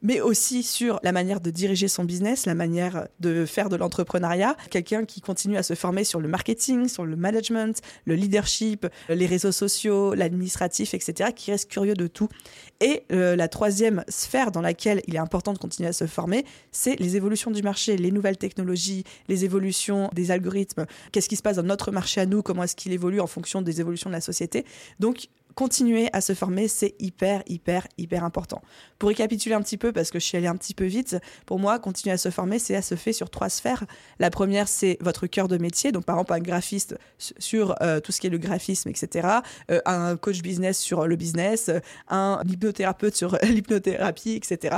mais 0.02 0.22
aussi 0.22 0.64
sur 0.64 1.00
la 1.04 1.12
manière 1.12 1.42
de 1.42 1.50
diriger 1.50 1.88
son 1.88 2.04
business, 2.04 2.46
la 2.46 2.56
manière 2.56 3.08
de 3.20 3.46
faire 3.46 3.70
de 3.70 3.76
l'entrepreneuriat. 3.76 4.56
Quelqu'un 4.70 5.06
qui 5.06 5.22
continue 5.22 5.58
à 5.58 5.64
se 5.64 5.74
former 5.74 6.04
sur 6.04 6.20
le 6.20 6.28
marketing, 6.28 6.88
sur 6.88 7.06
le 7.06 7.16
management, 7.16 7.82
le 8.06 8.16
leadership, 8.16 8.88
les 9.10 9.26
réseaux 9.26 9.52
sociaux, 9.52 10.14
l'administratif, 10.14 10.94
etc., 10.94 11.32
qui 11.36 11.52
reste 11.52 11.70
curieux 11.70 11.94
de 11.94 12.08
tout. 12.08 12.30
Et 12.80 13.04
euh, 13.12 13.36
la 13.36 13.48
troisième 13.48 14.04
sphère 14.08 14.52
dans 14.52 14.62
laquelle 14.62 15.02
il 15.08 15.16
est 15.16 15.20
important 15.20 15.54
de 15.54 15.58
continuer 15.58 15.90
à 15.90 15.94
se 15.94 16.08
former, 16.08 16.46
c'est 16.72 17.00
les 17.00 17.16
évolutions 17.16 17.52
du 17.52 17.62
marché, 17.62 17.98
les 17.98 18.12
nouvelles 18.12 18.38
technologies, 18.38 19.04
les 19.28 19.46
évolutions 19.46 20.10
des 20.14 20.32
algorithmes. 20.32 20.86
Qu'est-ce 21.12 21.30
qui 21.30 21.36
se 21.36 21.42
passe 21.42 21.58
dans 21.58 21.64
notre 21.64 21.92
marché 21.92 22.22
à 22.22 22.26
nous? 22.26 22.42
Comment 22.42 22.64
est-ce 22.64 22.76
qu'il 22.76 22.94
évolue 22.94 23.20
en 23.20 23.28
fonction 23.28 23.62
des 23.62 23.82
évolutions 23.82 24.10
de 24.10 24.16
la 24.16 24.22
société? 24.22 24.66
Donc, 25.00 25.28
continuer 25.56 26.10
à 26.14 26.22
se 26.22 26.34
former, 26.34 26.68
c'est 26.68 26.96
hyper, 27.00 27.44
hyper, 27.48 27.88
hyper 27.98 28.24
important. 28.24 28.62
Pour 29.00 29.10
récapituler 29.10 29.56
un 29.56 29.62
petit 29.62 29.78
peu, 29.78 29.92
parce 29.92 30.12
que 30.12 30.20
je 30.20 30.26
suis 30.26 30.38
allée 30.38 30.48
un 30.48 30.56
petit 30.56 30.74
peu 30.74 30.86
vite, 30.86 31.18
pour 31.46 31.60
moi, 31.60 31.80
continuer 31.80 32.14
à 32.14 32.18
se 32.18 32.30
former, 32.30 32.60
c'est 32.60 32.76
à 32.76 32.82
se 32.82 32.96
faire 32.96 33.14
sur 33.14 33.30
trois 33.30 33.50
sphères. 33.50 33.86
La 34.20 34.30
première, 34.30 34.68
c'est 34.68 34.98
votre 35.02 35.28
cœur 35.28 35.48
de 35.48 35.58
métier, 35.58 35.92
donc 35.92 36.06
par 36.06 36.16
exemple 36.16 36.34
un 36.34 36.40
graphiste 36.40 36.98
sur 37.18 37.76
euh, 37.82 38.00
tout 38.00 38.12
ce 38.12 38.22
qui 38.22 38.28
est 38.28 38.32
le 38.32 38.38
graphisme, 38.38 38.90
etc. 38.90 39.28
Euh, 39.70 39.82
un 39.86 40.18
coach 40.18 40.42
business 40.42 40.80
sur 40.80 41.08
le 41.08 41.16
business, 41.16 41.70
un 42.08 42.42
hypnothérapeute 42.48 43.16
sur 43.16 43.38
l'hypnothérapie, 43.44 44.34
etc. 44.34 44.78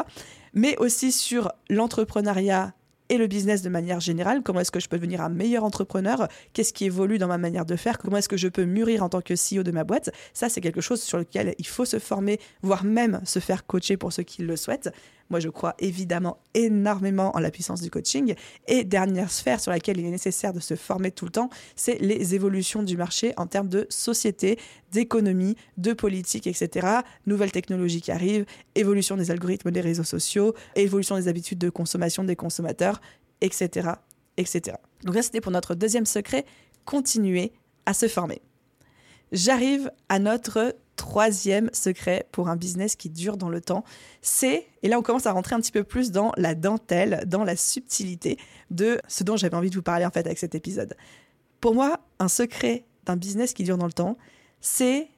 Mais 0.53 0.77
aussi 0.77 1.11
sur 1.11 1.51
l'entrepreneuriat 1.69 2.73
le 3.17 3.27
business 3.27 3.61
de 3.61 3.69
manière 3.69 3.99
générale. 3.99 4.41
Comment 4.43 4.59
est-ce 4.59 4.71
que 4.71 4.79
je 4.79 4.89
peux 4.89 4.97
devenir 4.97 5.21
un 5.21 5.29
meilleur 5.29 5.63
entrepreneur 5.63 6.27
Qu'est-ce 6.53 6.73
qui 6.73 6.85
évolue 6.85 7.17
dans 7.17 7.27
ma 7.27 7.37
manière 7.37 7.65
de 7.65 7.75
faire 7.75 7.97
Comment 7.97 8.17
est-ce 8.17 8.29
que 8.29 8.37
je 8.37 8.47
peux 8.47 8.65
mûrir 8.65 9.03
en 9.03 9.09
tant 9.09 9.21
que 9.21 9.33
CEO 9.33 9.63
de 9.63 9.71
ma 9.71 9.83
boîte 9.83 10.11
Ça, 10.33 10.49
c'est 10.49 10.61
quelque 10.61 10.81
chose 10.81 11.01
sur 11.01 11.17
lequel 11.17 11.55
il 11.57 11.67
faut 11.67 11.85
se 11.85 11.99
former, 11.99 12.39
voire 12.61 12.83
même 12.83 13.21
se 13.25 13.39
faire 13.39 13.65
coacher 13.65 13.97
pour 13.97 14.13
ceux 14.13 14.23
qui 14.23 14.43
le 14.43 14.55
souhaitent. 14.55 14.89
Moi, 15.33 15.39
je 15.39 15.49
crois 15.49 15.73
évidemment 15.79 16.37
énormément 16.53 17.35
en 17.35 17.39
la 17.39 17.49
puissance 17.49 17.81
du 17.81 17.89
coaching. 17.89 18.35
Et 18.67 18.83
dernière 18.83 19.31
sphère 19.31 19.59
sur 19.59 19.71
laquelle 19.71 19.99
il 19.99 20.05
est 20.05 20.11
nécessaire 20.11 20.53
de 20.53 20.59
se 20.59 20.75
former 20.75 21.09
tout 21.09 21.25
le 21.25 21.31
temps, 21.31 21.49
c'est 21.75 21.99
les 21.99 22.35
évolutions 22.35 22.83
du 22.83 22.97
marché 22.97 23.33
en 23.35 23.47
termes 23.47 23.67
de 23.67 23.87
société, 23.89 24.59
d'économie, 24.91 25.55
de 25.77 25.93
politique, 25.93 26.45
etc. 26.45 26.99
Nouvelles 27.25 27.51
technologies 27.51 27.99
qui 27.99 28.11
arrivent, 28.11 28.45
évolution 28.75 29.17
des 29.17 29.31
algorithmes 29.31 29.71
des 29.71 29.81
réseaux 29.81 30.03
sociaux, 30.03 30.53
évolution 30.75 31.15
des 31.15 31.27
habitudes 31.27 31.57
de 31.57 31.71
consommation 31.71 32.23
des 32.23 32.35
consommateurs, 32.35 33.01
etc. 33.41 33.89
etc. 34.37 34.77
Donc 35.03 35.15
ça, 35.15 35.23
c'était 35.23 35.41
pour 35.41 35.51
notre 35.51 35.73
deuxième 35.73 36.05
secret, 36.05 36.45
continuer 36.85 37.53
à 37.87 37.95
se 37.95 38.07
former. 38.07 38.39
J'arrive 39.33 39.91
à 40.09 40.19
notre 40.19 40.75
troisième 40.95 41.71
secret 41.73 42.27
pour 42.31 42.49
un 42.49 42.55
business 42.55 42.95
qui 42.95 43.09
dure 43.09 43.35
dans 43.35 43.49
le 43.49 43.61
temps, 43.61 43.83
c'est, 44.21 44.67
et 44.83 44.87
là 44.87 44.99
on 44.99 45.01
commence 45.01 45.25
à 45.25 45.31
rentrer 45.31 45.55
un 45.55 45.59
petit 45.59 45.71
peu 45.71 45.83
plus 45.83 46.11
dans 46.11 46.31
la 46.37 46.53
dentelle, 46.53 47.23
dans 47.25 47.43
la 47.43 47.55
subtilité 47.55 48.37
de 48.69 49.01
ce 49.07 49.23
dont 49.23 49.35
j'avais 49.35 49.57
envie 49.57 49.71
de 49.71 49.75
vous 49.75 49.81
parler 49.81 50.05
en 50.05 50.11
fait 50.11 50.27
avec 50.27 50.37
cet 50.37 50.53
épisode. 50.53 50.95
Pour 51.61 51.73
moi, 51.73 51.99
un 52.19 52.27
secret 52.27 52.85
d'un 53.05 53.15
business 53.15 53.53
qui 53.53 53.63
dure 53.63 53.79
dans 53.79 53.87
le 53.87 53.91
temps, 53.91 54.19
c'est 54.61 55.09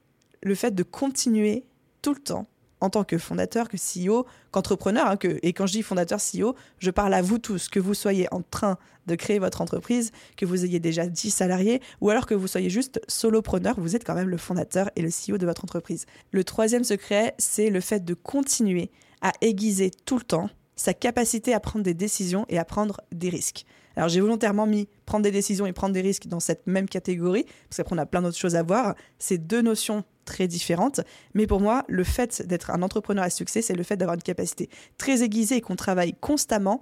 le 0.41 0.55
fait 0.55 0.73
de 0.73 0.83
continuer 0.83 1.65
tout 2.01 2.13
le 2.13 2.21
temps 2.21 2.47
en 2.81 2.89
tant 2.89 3.03
que 3.03 3.17
fondateur, 3.17 3.69
que 3.69 3.77
CEO, 3.77 4.25
qu'entrepreneur, 4.51 5.07
hein, 5.07 5.17
et 5.41 5.53
quand 5.53 5.65
je 5.65 5.73
dis 5.73 5.81
fondateur, 5.81 6.19
CEO, 6.19 6.55
je 6.79 6.91
parle 6.91 7.13
à 7.13 7.21
vous 7.21 7.39
tous, 7.39 7.69
que 7.69 7.79
vous 7.79 7.93
soyez 7.93 8.27
en 8.33 8.41
train 8.41 8.77
de 9.07 9.15
créer 9.15 9.39
votre 9.39 9.61
entreprise, 9.61 10.11
que 10.35 10.45
vous 10.45 10.65
ayez 10.65 10.79
déjà 10.79 11.07
10 11.07 11.29
salariés, 11.31 11.81
ou 12.01 12.09
alors 12.09 12.25
que 12.25 12.33
vous 12.33 12.47
soyez 12.47 12.69
juste 12.69 12.99
solopreneur, 13.07 13.79
vous 13.79 13.95
êtes 13.95 14.03
quand 14.03 14.15
même 14.15 14.29
le 14.29 14.37
fondateur 14.37 14.89
et 14.95 15.01
le 15.01 15.09
CEO 15.09 15.37
de 15.37 15.45
votre 15.45 15.63
entreprise. 15.63 16.05
Le 16.31 16.43
troisième 16.43 16.83
secret, 16.83 17.35
c'est 17.37 17.69
le 17.69 17.81
fait 17.81 18.03
de 18.03 18.13
continuer 18.13 18.91
à 19.21 19.31
aiguiser 19.41 19.91
tout 20.05 20.17
le 20.17 20.23
temps 20.23 20.49
sa 20.75 20.93
capacité 20.93 21.53
à 21.53 21.59
prendre 21.59 21.83
des 21.83 21.93
décisions 21.93 22.45
et 22.49 22.57
à 22.57 22.65
prendre 22.65 23.01
des 23.11 23.29
risques. 23.29 23.65
Alors 23.95 24.09
j'ai 24.09 24.19
volontairement 24.19 24.65
mis 24.65 24.87
prendre 25.05 25.23
des 25.23 25.31
décisions 25.31 25.65
et 25.65 25.73
prendre 25.73 25.93
des 25.93 26.01
risques 26.01 26.27
dans 26.27 26.39
cette 26.39 26.67
même 26.67 26.87
catégorie, 26.87 27.45
parce 27.69 27.77
qu'après 27.77 27.95
on 27.95 27.99
a 27.99 28.05
plein 28.05 28.21
d'autres 28.21 28.37
choses 28.37 28.55
à 28.55 28.63
voir. 28.63 28.95
C'est 29.19 29.37
deux 29.37 29.61
notions 29.61 30.03
très 30.25 30.47
différentes, 30.47 31.01
mais 31.33 31.47
pour 31.47 31.59
moi, 31.59 31.85
le 31.87 32.03
fait 32.03 32.45
d'être 32.47 32.71
un 32.71 32.81
entrepreneur 32.81 33.23
à 33.23 33.29
succès, 33.29 33.61
c'est 33.61 33.75
le 33.75 33.83
fait 33.83 33.97
d'avoir 33.97 34.15
une 34.15 34.23
capacité 34.23 34.69
très 34.97 35.23
aiguisée 35.23 35.57
et 35.57 35.61
qu'on 35.61 35.75
travaille 35.75 36.13
constamment 36.13 36.81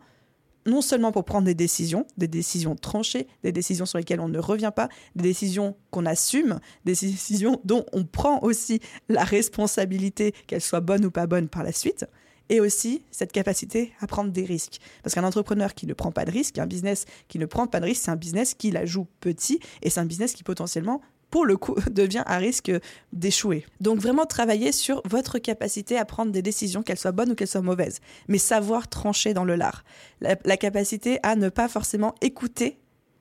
non 0.66 0.82
seulement 0.82 1.12
pour 1.12 1.26
prendre 1.26 1.46
des 1.46 1.56
décisions, 1.56 2.06
des 2.18 2.28
décisions 2.28 2.76
tranchées, 2.76 3.28
des 3.44 3.52
décisions 3.52 3.86
sur 3.86 3.98
lesquelles 3.98 4.22
on 4.22 4.30
ne 4.30 4.40
revient 4.40 4.72
pas, 4.74 4.90
des 5.16 5.24
décisions 5.24 5.76
qu'on 5.92 6.06
assume, 6.06 6.60
des 6.86 6.94
décisions 6.94 7.60
dont 7.66 7.86
on 7.92 8.06
prend 8.06 8.40
aussi 8.42 8.80
la 9.10 9.24
responsabilité, 9.24 10.34
qu'elles 10.48 10.62
soient 10.62 10.80
bonnes 10.80 11.06
ou 11.06 11.12
pas 11.12 11.28
bonnes 11.28 11.50
par 11.50 11.64
la 11.64 11.74
suite, 11.74 12.06
et 12.50 12.60
aussi 12.60 13.04
cette 13.12 13.32
capacité 13.32 13.94
à 14.00 14.08
prendre 14.08 14.32
des 14.32 14.46
risques. 14.46 14.80
Parce 15.02 15.16
qu'un 15.16 15.24
entrepreneur 15.24 15.74
qui 15.74 15.88
ne 15.88 15.94
prend 15.94 16.12
pas 16.12 16.26
de 16.26 16.32
risques, 16.32 16.60
un 16.60 16.68
business 16.68 17.06
qui 17.28 17.40
ne 17.40 17.46
prend 17.46 17.68
pas 17.68 17.80
de 17.80 17.86
risques, 17.86 18.04
c'est 18.06 18.12
un 18.12 18.16
business 18.16 18.54
qui 18.54 18.72
la 18.72 18.86
joue 18.86 19.08
petit 19.20 19.60
et 19.82 19.90
c'est 19.90 20.00
un 20.00 20.06
business 20.06 20.34
qui 20.34 20.44
potentiellement 20.44 21.02
pour 21.34 21.48
le 21.48 21.58
coup, 21.58 21.76
devient 21.90 22.22
à 22.28 22.38
risque 22.38 22.72
d'échouer. 23.12 23.66
Donc 23.82 23.98
vraiment 23.98 24.28
travailler 24.28 24.72
sur 24.72 25.02
votre 25.04 25.40
capacité 25.40 25.98
à 25.98 26.06
prendre 26.06 26.32
des 26.32 26.44
décisions, 26.44 26.84
qu'elles 26.84 27.00
soient 27.00 27.12
bonnes 27.12 27.32
ou 27.32 27.36
qu'elles 27.36 27.48
soient 27.48 27.64
mauvaises, 27.64 28.02
mais 28.28 28.38
savoir 28.38 28.88
trancher 28.88 29.34
dans 29.34 29.44
le 29.44 29.56
lard. 29.56 29.84
La, 30.22 30.58
capacité 30.58 31.18
à 31.24 31.36
ne 31.36 31.50
pas 31.50 31.68
forcément 31.68 32.14
écouter 32.22 32.78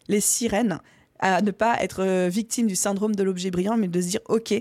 les 0.08 0.20
sirènes, 0.20 0.78
à 1.20 1.40
ne 1.40 1.52
pas 1.52 1.82
être 1.82 2.02
euh, 2.02 2.28
victime 2.28 2.66
du 2.66 2.76
syndrome 2.76 3.14
de 3.14 3.22
l'objet 3.22 3.50
brillant, 3.50 3.78
mais 3.78 3.88
de 3.88 4.00
se 4.02 4.08
dire, 4.08 4.20
OK, 4.28 4.52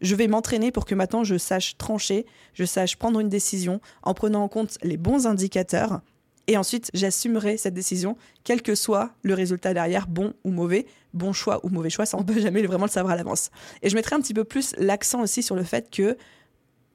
je 0.00 0.14
vais 0.14 0.28
m'entraîner 0.28 0.72
pour 0.72 0.84
que 0.84 0.94
maintenant 0.94 1.24
je 1.24 1.36
sache 1.36 1.76
trancher, 1.76 2.26
je 2.54 2.64
sache 2.64 2.96
prendre 2.96 3.20
une 3.20 3.28
décision 3.28 3.80
en 4.02 4.14
prenant 4.14 4.42
en 4.42 4.48
compte 4.48 4.78
les 4.82 4.96
bons 4.96 5.26
indicateurs. 5.26 6.00
Et 6.48 6.56
ensuite, 6.56 6.90
j'assumerai 6.94 7.58
cette 7.58 7.74
décision, 7.74 8.16
quel 8.42 8.62
que 8.62 8.74
soit 8.74 9.10
le 9.22 9.34
résultat 9.34 9.74
derrière, 9.74 10.06
bon 10.06 10.32
ou 10.44 10.50
mauvais, 10.50 10.86
bon 11.12 11.34
choix 11.34 11.60
ou 11.64 11.68
mauvais 11.68 11.90
choix, 11.90 12.06
ça 12.06 12.16
on 12.16 12.24
peut 12.24 12.40
jamais 12.40 12.62
vraiment 12.62 12.86
le 12.86 12.90
savoir 12.90 13.12
à 13.12 13.16
l'avance. 13.16 13.50
Et 13.82 13.90
je 13.90 13.94
mettrai 13.94 14.16
un 14.16 14.20
petit 14.20 14.32
peu 14.32 14.44
plus 14.44 14.74
l'accent 14.78 15.20
aussi 15.20 15.42
sur 15.42 15.56
le 15.56 15.62
fait 15.62 15.90
que, 15.90 16.16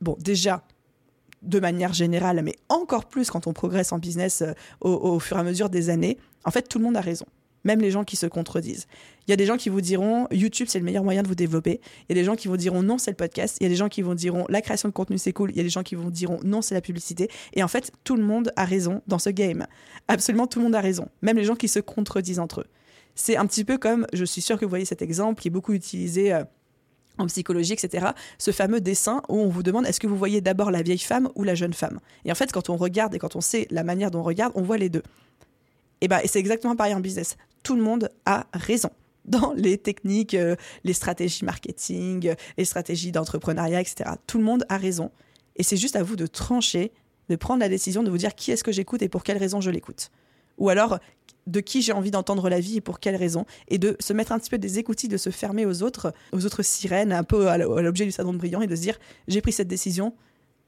bon, 0.02 0.18
déjà, 0.20 0.64
de 1.44 1.60
manière 1.60 1.94
générale, 1.94 2.42
mais 2.44 2.56
encore 2.68 3.06
plus 3.06 3.30
quand 3.30 3.46
on 3.46 3.54
progresse 3.54 3.92
en 3.92 4.00
business 4.00 4.42
euh, 4.42 4.54
au, 4.82 5.20
fur 5.20 5.38
et 5.38 5.42
à 5.42 5.44
mesure 5.44 5.70
des 5.70 5.90
années, 5.90 6.18
en 6.46 6.52
fait, 6.52 6.64
tout 6.64 6.80
le 6.80 6.86
monde 6.86 6.98
a 6.98 7.02
raison. 7.02 7.26
Même 7.64 7.80
les 7.80 7.92
gens 7.92 8.04
qui 8.04 8.16
se 8.16 8.26
contredisent. 8.26 8.88
Il 9.28 9.32
y 9.32 9.34
a 9.34 9.38
des 9.38 9.46
gens 9.46 9.58
qui 9.58 9.70
vous 9.70 9.82
diront 9.82 10.28
YouTube, 10.32 10.68
c'est 10.70 10.80
le 10.80 10.86
meilleur 10.86 11.04
moyen 11.04 11.24
de 11.24 11.28
vous 11.28 11.36
développer. 11.36 11.80
Il 12.10 12.16
y 12.16 12.20
a 12.20 12.22
des 12.22 12.26
gens 12.26 12.36
qui 12.36 12.48
vous 12.48 12.58
diront 12.58 12.84
non, 12.84 12.98
c'est 12.98 13.12
le 13.12 13.18
podcast. 13.18 13.58
Il 13.60 13.64
y 13.64 13.66
a 13.68 13.70
des 13.70 13.76
gens 13.76 13.90
qui 13.90 14.02
vont 14.02 14.16
diront 14.16 14.46
la 14.50 14.62
création 14.62 14.90
de 14.90 14.94
contenu, 14.94 15.18
c'est 15.18 15.34
cool. 15.34 15.52
Il 15.52 15.58
y 15.58 15.60
a 15.62 15.64
des 15.64 15.70
gens 15.70 15.84
qui 15.84 15.96
vont 15.96 16.10
diront 16.10 16.40
non, 16.44 16.62
c'est 16.62 16.76
la 16.76 16.82
publicité. 16.82 17.30
Et 17.54 17.64
en 17.64 17.68
fait, 17.68 17.92
tout 18.04 18.16
le 18.16 18.24
monde 18.24 18.52
a 18.56 18.66
raison 18.66 19.02
dans 19.08 19.20
ce 19.20 19.30
game. 19.30 19.66
Absolument 20.08 20.48
tout 20.48 20.60
le 20.60 20.66
monde 20.66 20.76
a 20.76 20.82
raison. 20.82 21.08
Même 21.22 21.38
les 21.38 21.46
gens 21.46 21.56
qui 21.56 21.68
se 21.68 21.80
contredisent 21.80 22.40
entre 22.40 22.62
eux. 22.62 22.68
C'est 23.16 23.38
un 23.38 23.46
petit 23.46 23.64
peu 23.64 23.78
comme, 23.78 24.08
je 24.12 24.26
suis 24.26 24.42
sûre 24.42 24.58
que 24.58 24.66
vous 24.66 24.70
voyez 24.70 24.86
cet 24.86 25.02
exemple 25.02 25.42
qui 25.42 25.48
est 25.48 25.52
beaucoup 25.52 25.74
utilisé. 25.74 26.34
Euh, 26.34 26.44
en 27.18 27.28
psychologie, 27.28 27.74
etc., 27.74 28.08
ce 28.38 28.52
fameux 28.52 28.82
dessin 28.82 29.22
où 29.30 29.38
on 29.38 29.48
vous 29.48 29.64
demande 29.64 29.86
est-ce 29.86 30.00
que 30.00 30.08
vous 30.08 30.18
voyez 30.18 30.42
d'abord 30.42 30.72
la 30.72 30.82
vieille 30.82 30.98
femme 30.98 31.30
ou 31.36 31.44
la 31.44 31.56
jeune 31.56 31.74
femme? 31.74 32.00
Et 32.26 32.32
en 32.32 32.36
fait, 32.36 32.52
quand 32.52 32.70
on 32.70 32.76
regarde 32.76 33.14
et 33.14 33.20
quand 33.20 33.36
on 33.36 33.42
sait 33.42 33.68
la 33.70 33.84
manière 33.84 34.12
dont 34.12 34.22
on 34.22 34.24
regarde, 34.24 34.52
on 34.56 34.62
voit 34.62 34.78
les 34.78 34.90
deux. 34.90 35.04
Et, 36.02 36.08
ben, 36.08 36.20
c'est 36.26 36.40
exactement 36.40 36.76
pareil 36.76 36.94
en 36.94 37.00
business. 37.00 37.38
Tout 37.64 37.76
le 37.76 37.82
monde 37.82 38.10
a 38.26 38.48
raison 38.54 38.90
dans 39.26 39.54
les 39.54 39.78
techniques, 39.78 40.34
euh, 40.34 40.56
les 40.84 40.94
stratégies 40.94 41.46
marketing, 41.46 42.28
euh, 42.28 42.36
les 42.58 42.66
stratégies 42.66 43.12
d'entrepreneuriat, 43.12 43.82
etc. 43.82 44.12
Tout 44.28 44.38
le 44.38 44.44
monde 44.44 44.66
a 44.70 44.78
raison. 44.78 45.12
Et 45.56 45.64
c'est 45.64 45.78
juste 45.78 45.96
à 45.96 46.04
vous 46.04 46.16
de 46.16 46.28
trancher, 46.28 46.92
de 47.30 47.36
prendre 47.36 47.62
la 47.62 47.70
décision 47.70 48.04
de 48.04 48.10
vous 48.10 48.18
dire 48.18 48.36
qui 48.36 48.52
est-ce 48.52 48.64
que 48.64 48.72
j'écoute 48.72 49.02
et 49.02 49.10
pour 49.10 49.24
quelle 49.24 49.38
raison 49.38 49.62
je 49.62 49.70
l'écoute. 49.70 50.12
Ou 50.58 50.70
alors, 50.70 51.00
de 51.48 51.60
qui 51.60 51.82
j'ai 51.82 51.94
envie 51.94 52.12
d'entendre 52.12 52.50
la 52.50 52.60
vie 52.60 52.78
et 52.78 52.82
pour 52.82 53.00
quelles 53.00 53.16
raisons, 53.16 53.46
et 53.68 53.78
de 53.78 53.96
se 54.00 54.14
mettre 54.14 54.32
un 54.32 54.40
petit 54.40 54.50
peu 54.50 54.58
des 54.58 54.80
écoutilles, 54.80 55.10
de 55.10 55.18
se 55.18 55.30
fermer 55.30 55.66
aux 55.66 55.84
autres, 55.84 56.14
aux 56.32 56.46
autres 56.46 56.64
sirènes, 56.64 57.12
un 57.12 57.24
peu 57.24 57.50
à 57.50 57.58
l'objet 57.58 58.06
du 58.06 58.12
de 58.12 58.38
brillant, 58.38 58.62
et 58.62 58.68
de 58.68 58.76
se 58.76 58.82
dire 58.82 58.98
j'ai 59.28 59.42
pris 59.42 59.52
cette 59.52 59.68
décision, 59.68 60.14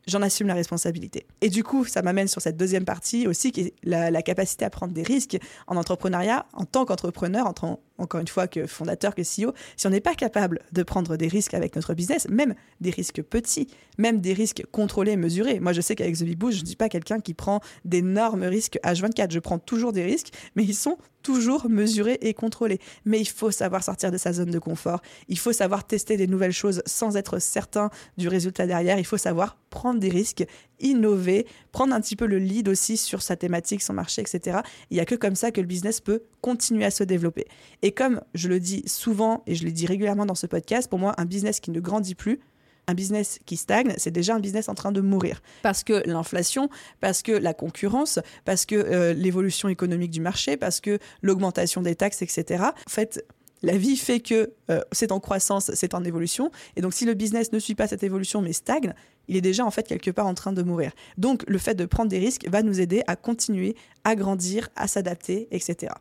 j'en 0.07 0.21
assume 0.21 0.47
la 0.47 0.53
responsabilité. 0.53 1.25
Et 1.41 1.49
du 1.49 1.63
coup, 1.63 1.85
ça 1.85 2.01
m'amène 2.01 2.27
sur 2.27 2.41
cette 2.41 2.57
deuxième 2.57 2.85
partie 2.85 3.27
aussi, 3.27 3.51
qui 3.51 3.61
est 3.61 3.73
la, 3.83 4.21
capacité 4.21 4.65
à 4.65 4.69
prendre 4.69 4.93
des 4.93 5.03
risques 5.03 5.37
en 5.67 5.75
entrepreneuriat, 5.77 6.45
en 6.53 6.65
tant 6.65 6.85
qu'entrepreneur, 6.85 7.47
en, 7.47 7.53
encore 7.97 8.21
une 8.21 8.27
fois 8.27 8.47
que 8.47 8.67
fondateur, 8.67 9.15
que 9.15 9.21
CEO, 9.21 9.53
si 9.77 9.87
on 9.87 9.89
n'est 9.89 10.01
pas 10.01 10.15
capable 10.15 10.61
de 10.71 10.83
prendre 10.83 11.17
des 11.17 11.27
risques 11.27 11.53
avec 11.53 11.75
notre 11.75 11.93
business, 11.93 12.27
même 12.29 12.55
des 12.81 12.89
risques 12.89 13.21
petits, 13.21 13.67
même 13.97 14.21
des 14.21 14.33
risques 14.33 14.63
contrôlés, 14.71 15.15
mesurés. 15.15 15.59
Moi, 15.59 15.73
je 15.73 15.81
sais 15.81 15.95
qu'avec 15.95 16.17
The 16.17 16.23
Big 16.23 16.37
je 16.51 16.61
ne 16.61 16.65
suis 16.65 16.75
pas 16.75 16.89
quelqu'un 16.89 17.19
qui 17.19 17.33
prend 17.33 17.61
d'énormes 17.85 18.43
risques 18.43 18.79
H24. 18.83 19.31
Je 19.31 19.39
prends 19.39 19.59
toujours 19.59 19.93
des 19.93 20.03
risques, 20.03 20.33
mais 20.55 20.63
ils 20.63 20.75
sont 20.75 20.97
toujours 21.25 21.67
mesurés 21.69 22.19
et 22.21 22.33
contrôlés. 22.33 22.79
Mais 23.03 23.19
il 23.19 23.27
faut 23.27 23.49
savoir 23.49 23.83
sortir 23.83 24.11
de 24.11 24.17
sa 24.17 24.31
zone 24.31 24.51
de 24.51 24.59
confort. 24.59 25.01
Il 25.27 25.39
faut 25.39 25.53
savoir 25.53 25.85
tester 25.85 26.17
des 26.17 26.27
nouvelles 26.27 26.51
choses 26.51 26.83
sans 26.85 27.17
être 27.17 27.39
certain 27.39 27.89
du 28.17 28.27
résultat 28.27 28.67
derrière. 28.67 28.99
Il 28.99 29.05
faut 29.05 29.17
savoir 29.17 29.57
prendre 29.71 29.99
des 29.99 30.09
risques, 30.09 30.45
innover, 30.79 31.45
prendre 31.71 31.93
un 31.93 32.01
petit 32.01 32.15
peu 32.15 32.25
le 32.25 32.37
lead 32.37 32.67
aussi 32.67 32.97
sur 32.97 33.21
sa 33.21 33.35
thématique, 33.35 33.81
son 33.81 33.93
marché, 33.93 34.21
etc. 34.21 34.59
Il 34.89 34.95
n'y 34.95 35.01
a 35.01 35.05
que 35.05 35.15
comme 35.15 35.35
ça 35.35 35.51
que 35.51 35.61
le 35.61 35.67
business 35.67 36.01
peut 36.01 36.23
continuer 36.41 36.85
à 36.85 36.91
se 36.91 37.03
développer. 37.03 37.45
Et 37.81 37.91
comme 37.91 38.21
je 38.33 38.47
le 38.49 38.59
dis 38.59 38.83
souvent 38.87 39.43
et 39.47 39.55
je 39.55 39.63
le 39.65 39.71
dis 39.71 39.85
régulièrement 39.85 40.25
dans 40.25 40.35
ce 40.35 40.47
podcast, 40.47 40.89
pour 40.89 40.99
moi, 40.99 41.13
un 41.17 41.25
business 41.25 41.59
qui 41.59 41.71
ne 41.71 41.79
grandit 41.79 42.15
plus, 42.15 42.39
un 42.87 42.93
business 42.93 43.39
qui 43.45 43.57
stagne, 43.57 43.93
c'est 43.97 44.11
déjà 44.11 44.35
un 44.35 44.39
business 44.39 44.69
en 44.69 44.75
train 44.75 44.91
de 44.91 45.01
mourir. 45.01 45.41
Parce 45.63 45.83
que 45.83 46.03
l'inflation, 46.05 46.69
parce 46.99 47.21
que 47.21 47.31
la 47.31 47.53
concurrence, 47.53 48.19
parce 48.45 48.65
que 48.65 48.75
euh, 48.75 49.13
l'évolution 49.13 49.69
économique 49.69 50.11
du 50.11 50.21
marché, 50.21 50.57
parce 50.57 50.81
que 50.81 50.99
l'augmentation 51.21 51.81
des 51.81 51.95
taxes, 51.95 52.21
etc. 52.21 52.63
En 52.63 52.89
fait, 52.89 53.25
la 53.63 53.77
vie 53.77 53.97
fait 53.97 54.19
que 54.19 54.53
euh, 54.69 54.81
c'est 54.91 55.11
en 55.11 55.19
croissance, 55.19 55.71
c'est 55.73 55.93
en 55.93 56.03
évolution. 56.03 56.51
Et 56.75 56.81
donc, 56.81 56.93
si 56.93 57.05
le 57.05 57.13
business 57.13 57.51
ne 57.51 57.59
suit 57.59 57.75
pas 57.75 57.87
cette 57.87 58.03
évolution 58.03 58.41
mais 58.41 58.53
stagne, 58.53 58.93
il 59.27 59.37
est 59.37 59.41
déjà 59.41 59.65
en 59.65 59.71
fait 59.71 59.87
quelque 59.87 60.11
part 60.11 60.27
en 60.27 60.33
train 60.33 60.53
de 60.53 60.63
mourir. 60.63 60.91
Donc, 61.17 61.43
le 61.47 61.57
fait 61.57 61.75
de 61.75 61.85
prendre 61.85 62.09
des 62.09 62.19
risques 62.19 62.47
va 62.47 62.63
nous 62.63 62.79
aider 62.79 63.03
à 63.07 63.15
continuer 63.15 63.75
à 64.03 64.15
grandir, 64.15 64.69
à 64.75 64.87
s'adapter, 64.87 65.47
etc. 65.51 65.93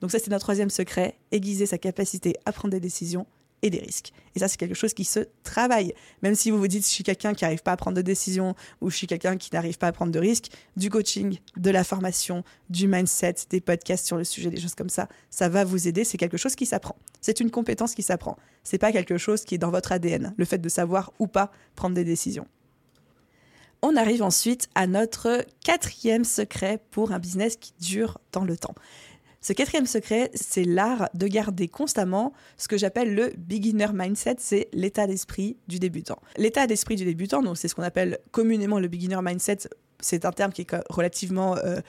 Donc 0.00 0.10
ça, 0.10 0.18
c'est 0.18 0.30
notre 0.30 0.44
troisième 0.44 0.70
secret, 0.70 1.16
aiguiser 1.32 1.66
sa 1.66 1.78
capacité 1.78 2.34
à 2.44 2.52
prendre 2.52 2.72
des 2.72 2.80
décisions 2.80 3.26
et 3.62 3.70
des 3.70 3.78
risques. 3.78 4.12
Et 4.34 4.38
ça, 4.38 4.48
c'est 4.48 4.58
quelque 4.58 4.74
chose 4.74 4.92
qui 4.92 5.04
se 5.04 5.20
travaille. 5.42 5.94
Même 6.22 6.34
si 6.34 6.50
vous 6.50 6.58
vous 6.58 6.68
dites, 6.68 6.84
je 6.84 6.90
suis 6.90 7.02
quelqu'un 7.02 7.32
qui 7.32 7.44
n'arrive 7.44 7.62
pas 7.62 7.72
à 7.72 7.76
prendre 7.78 7.96
de 7.96 8.02
décisions 8.02 8.54
ou 8.82 8.90
je 8.90 8.96
suis 8.96 9.06
quelqu'un 9.06 9.38
qui 9.38 9.48
n'arrive 9.54 9.78
pas 9.78 9.86
à 9.86 9.92
prendre 9.92 10.12
de 10.12 10.18
risques, 10.18 10.50
du 10.76 10.90
coaching, 10.90 11.38
de 11.56 11.70
la 11.70 11.82
formation, 11.84 12.44
du 12.68 12.86
mindset, 12.86 13.36
des 13.48 13.62
podcasts 13.62 14.06
sur 14.06 14.18
le 14.18 14.24
sujet, 14.24 14.50
des 14.50 14.60
choses 14.60 14.74
comme 14.74 14.90
ça, 14.90 15.08
ça 15.30 15.48
va 15.48 15.64
vous 15.64 15.88
aider. 15.88 16.04
C'est 16.04 16.18
quelque 16.18 16.36
chose 16.36 16.54
qui 16.54 16.66
s'apprend. 16.66 16.96
C'est 17.22 17.40
une 17.40 17.50
compétence 17.50 17.94
qui 17.94 18.02
s'apprend. 18.02 18.36
C'est 18.62 18.76
pas 18.76 18.92
quelque 18.92 19.16
chose 19.16 19.44
qui 19.44 19.54
est 19.54 19.58
dans 19.58 19.70
votre 19.70 19.92
ADN, 19.92 20.34
le 20.36 20.44
fait 20.44 20.58
de 20.58 20.68
savoir 20.68 21.14
ou 21.18 21.26
pas 21.26 21.50
prendre 21.74 21.94
des 21.94 22.04
décisions. 22.04 22.46
On 23.86 23.96
arrive 23.96 24.22
ensuite 24.22 24.70
à 24.74 24.86
notre 24.86 25.44
quatrième 25.62 26.24
secret 26.24 26.80
pour 26.90 27.12
un 27.12 27.18
business 27.18 27.56
qui 27.56 27.74
dure 27.78 28.18
dans 28.32 28.42
le 28.42 28.56
temps. 28.56 28.74
Ce 29.42 29.52
quatrième 29.52 29.84
secret, 29.84 30.30
c'est 30.32 30.64
l'art 30.64 31.10
de 31.12 31.26
garder 31.26 31.68
constamment 31.68 32.32
ce 32.56 32.66
que 32.66 32.78
j'appelle 32.78 33.14
le 33.14 33.34
beginner 33.36 33.88
mindset, 33.92 34.36
c'est 34.38 34.68
l'état 34.72 35.06
d'esprit 35.06 35.58
du 35.68 35.78
débutant. 35.80 36.18
L'état 36.38 36.66
d'esprit 36.66 36.96
du 36.96 37.04
débutant, 37.04 37.42
donc 37.42 37.58
c'est 37.58 37.68
ce 37.68 37.74
qu'on 37.74 37.82
appelle 37.82 38.20
communément 38.30 38.80
le 38.80 38.88
beginner 38.88 39.20
mindset, 39.20 39.68
c'est 40.00 40.24
un 40.24 40.32
terme 40.32 40.54
qui 40.54 40.62
est 40.62 40.76
relativement 40.88 41.58
euh, 41.58 41.82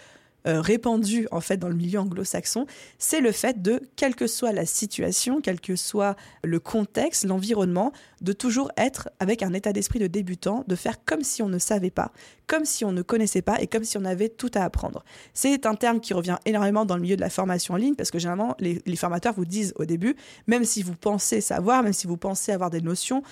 euh, 0.47 0.61
répandu 0.61 1.27
en 1.31 1.41
fait 1.41 1.57
dans 1.57 1.69
le 1.69 1.75
milieu 1.75 1.99
anglo-saxon, 1.99 2.65
c'est 2.99 3.21
le 3.21 3.31
fait 3.31 3.61
de, 3.61 3.81
quelle 3.95 4.15
que 4.15 4.27
soit 4.27 4.51
la 4.51 4.65
situation, 4.65 5.41
quel 5.41 5.59
que 5.59 5.75
soit 5.75 6.15
le 6.43 6.59
contexte, 6.59 7.25
l'environnement, 7.25 7.91
de 8.21 8.33
toujours 8.33 8.71
être 8.77 9.09
avec 9.19 9.43
un 9.43 9.53
état 9.53 9.73
d'esprit 9.73 9.99
de 9.99 10.07
débutant, 10.07 10.63
de 10.67 10.75
faire 10.75 11.03
comme 11.03 11.23
si 11.23 11.41
on 11.41 11.49
ne 11.49 11.57
savait 11.57 11.89
pas, 11.89 12.11
comme 12.47 12.65
si 12.65 12.85
on 12.85 12.91
ne 12.91 13.01
connaissait 13.01 13.41
pas 13.41 13.61
et 13.61 13.67
comme 13.67 13.83
si 13.83 13.97
on 13.97 14.05
avait 14.05 14.29
tout 14.29 14.51
à 14.53 14.63
apprendre. 14.63 15.03
C'est 15.33 15.65
un 15.65 15.75
terme 15.75 15.99
qui 15.99 16.13
revient 16.13 16.37
énormément 16.45 16.85
dans 16.85 16.95
le 16.95 17.01
milieu 17.01 17.15
de 17.15 17.21
la 17.21 17.29
formation 17.29 17.73
en 17.73 17.77
ligne 17.77 17.95
parce 17.95 18.11
que 18.11 18.19
généralement 18.19 18.55
les, 18.59 18.81
les 18.85 18.95
formateurs 18.95 19.33
vous 19.33 19.45
disent 19.45 19.73
au 19.77 19.85
début, 19.85 20.15
même 20.47 20.63
si 20.63 20.83
vous 20.83 20.95
pensez 20.95 21.41
savoir, 21.41 21.83
même 21.83 21.93
si 21.93 22.07
vous 22.07 22.17
pensez 22.17 22.51
avoir 22.51 22.69
des 22.69 22.81
notions, 22.81 23.23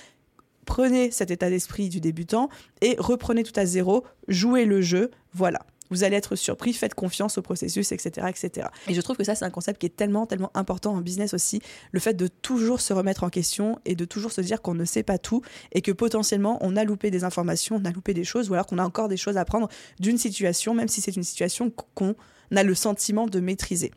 prenez 0.66 1.12
cet 1.12 1.32
état 1.32 1.50
d'esprit 1.50 1.90
du 1.90 2.00
débutant 2.00 2.50
et 2.82 2.96
reprenez 2.98 3.44
tout 3.44 3.58
à 3.60 3.66
zéro, 3.66 4.04
jouez 4.28 4.66
le 4.66 4.82
jeu, 4.82 5.12
voilà 5.34 5.60
vous 5.94 6.04
allez 6.04 6.16
être 6.16 6.36
surpris, 6.36 6.74
faites 6.74 6.96
confiance 6.96 7.38
au 7.38 7.42
processus, 7.42 7.92
etc., 7.92 8.28
etc. 8.30 8.68
Et 8.88 8.94
je 8.94 9.02
trouve 9.02 9.16
que 9.16 9.24
ça, 9.24 9.36
c'est 9.36 9.46
un 9.46 9.50
concept 9.50 9.80
qui 9.80 9.86
est 9.86 9.96
tellement, 9.96 10.26
tellement 10.26 10.52
important 10.56 10.94
en 10.94 11.02
business 11.02 11.34
aussi, 11.34 11.62
le 11.92 12.00
fait 12.00 12.16
de 12.16 12.28
toujours 12.28 12.82
se 12.82 12.94
remettre 12.94 13.24
en 13.24 13.30
question 13.30 13.80
et 13.86 13.96
de 13.96 14.06
toujours 14.06 14.32
se 14.32 14.42
dire 14.42 14.62
qu'on 14.62 14.74
ne 14.74 14.86
sait 14.86 15.04
pas 15.04 15.18
tout 15.18 15.42
et 15.72 15.82
que 15.82 15.92
potentiellement 15.92 16.58
on 16.62 16.76
a 16.76 16.84
loupé 16.84 17.12
des 17.12 17.24
informations, 17.24 17.80
on 17.82 17.86
a 17.86 17.92
loupé 17.92 18.14
des 18.14 18.24
choses, 18.24 18.50
ou 18.50 18.54
alors 18.54 18.66
qu'on 18.66 18.80
a 18.80 18.86
encore 18.86 19.08
des 19.08 19.18
choses 19.18 19.38
à 19.38 19.42
apprendre 19.42 19.70
d'une 20.00 20.18
situation, 20.18 20.74
même 20.74 20.88
si 20.88 21.02
c'est 21.02 21.16
une 21.16 21.24
situation 21.24 21.72
qu'on 21.94 22.16
a 22.56 22.64
le 22.64 22.76
sentiment 22.76 23.28
de 23.28 23.40
maîtriser. 23.40 23.92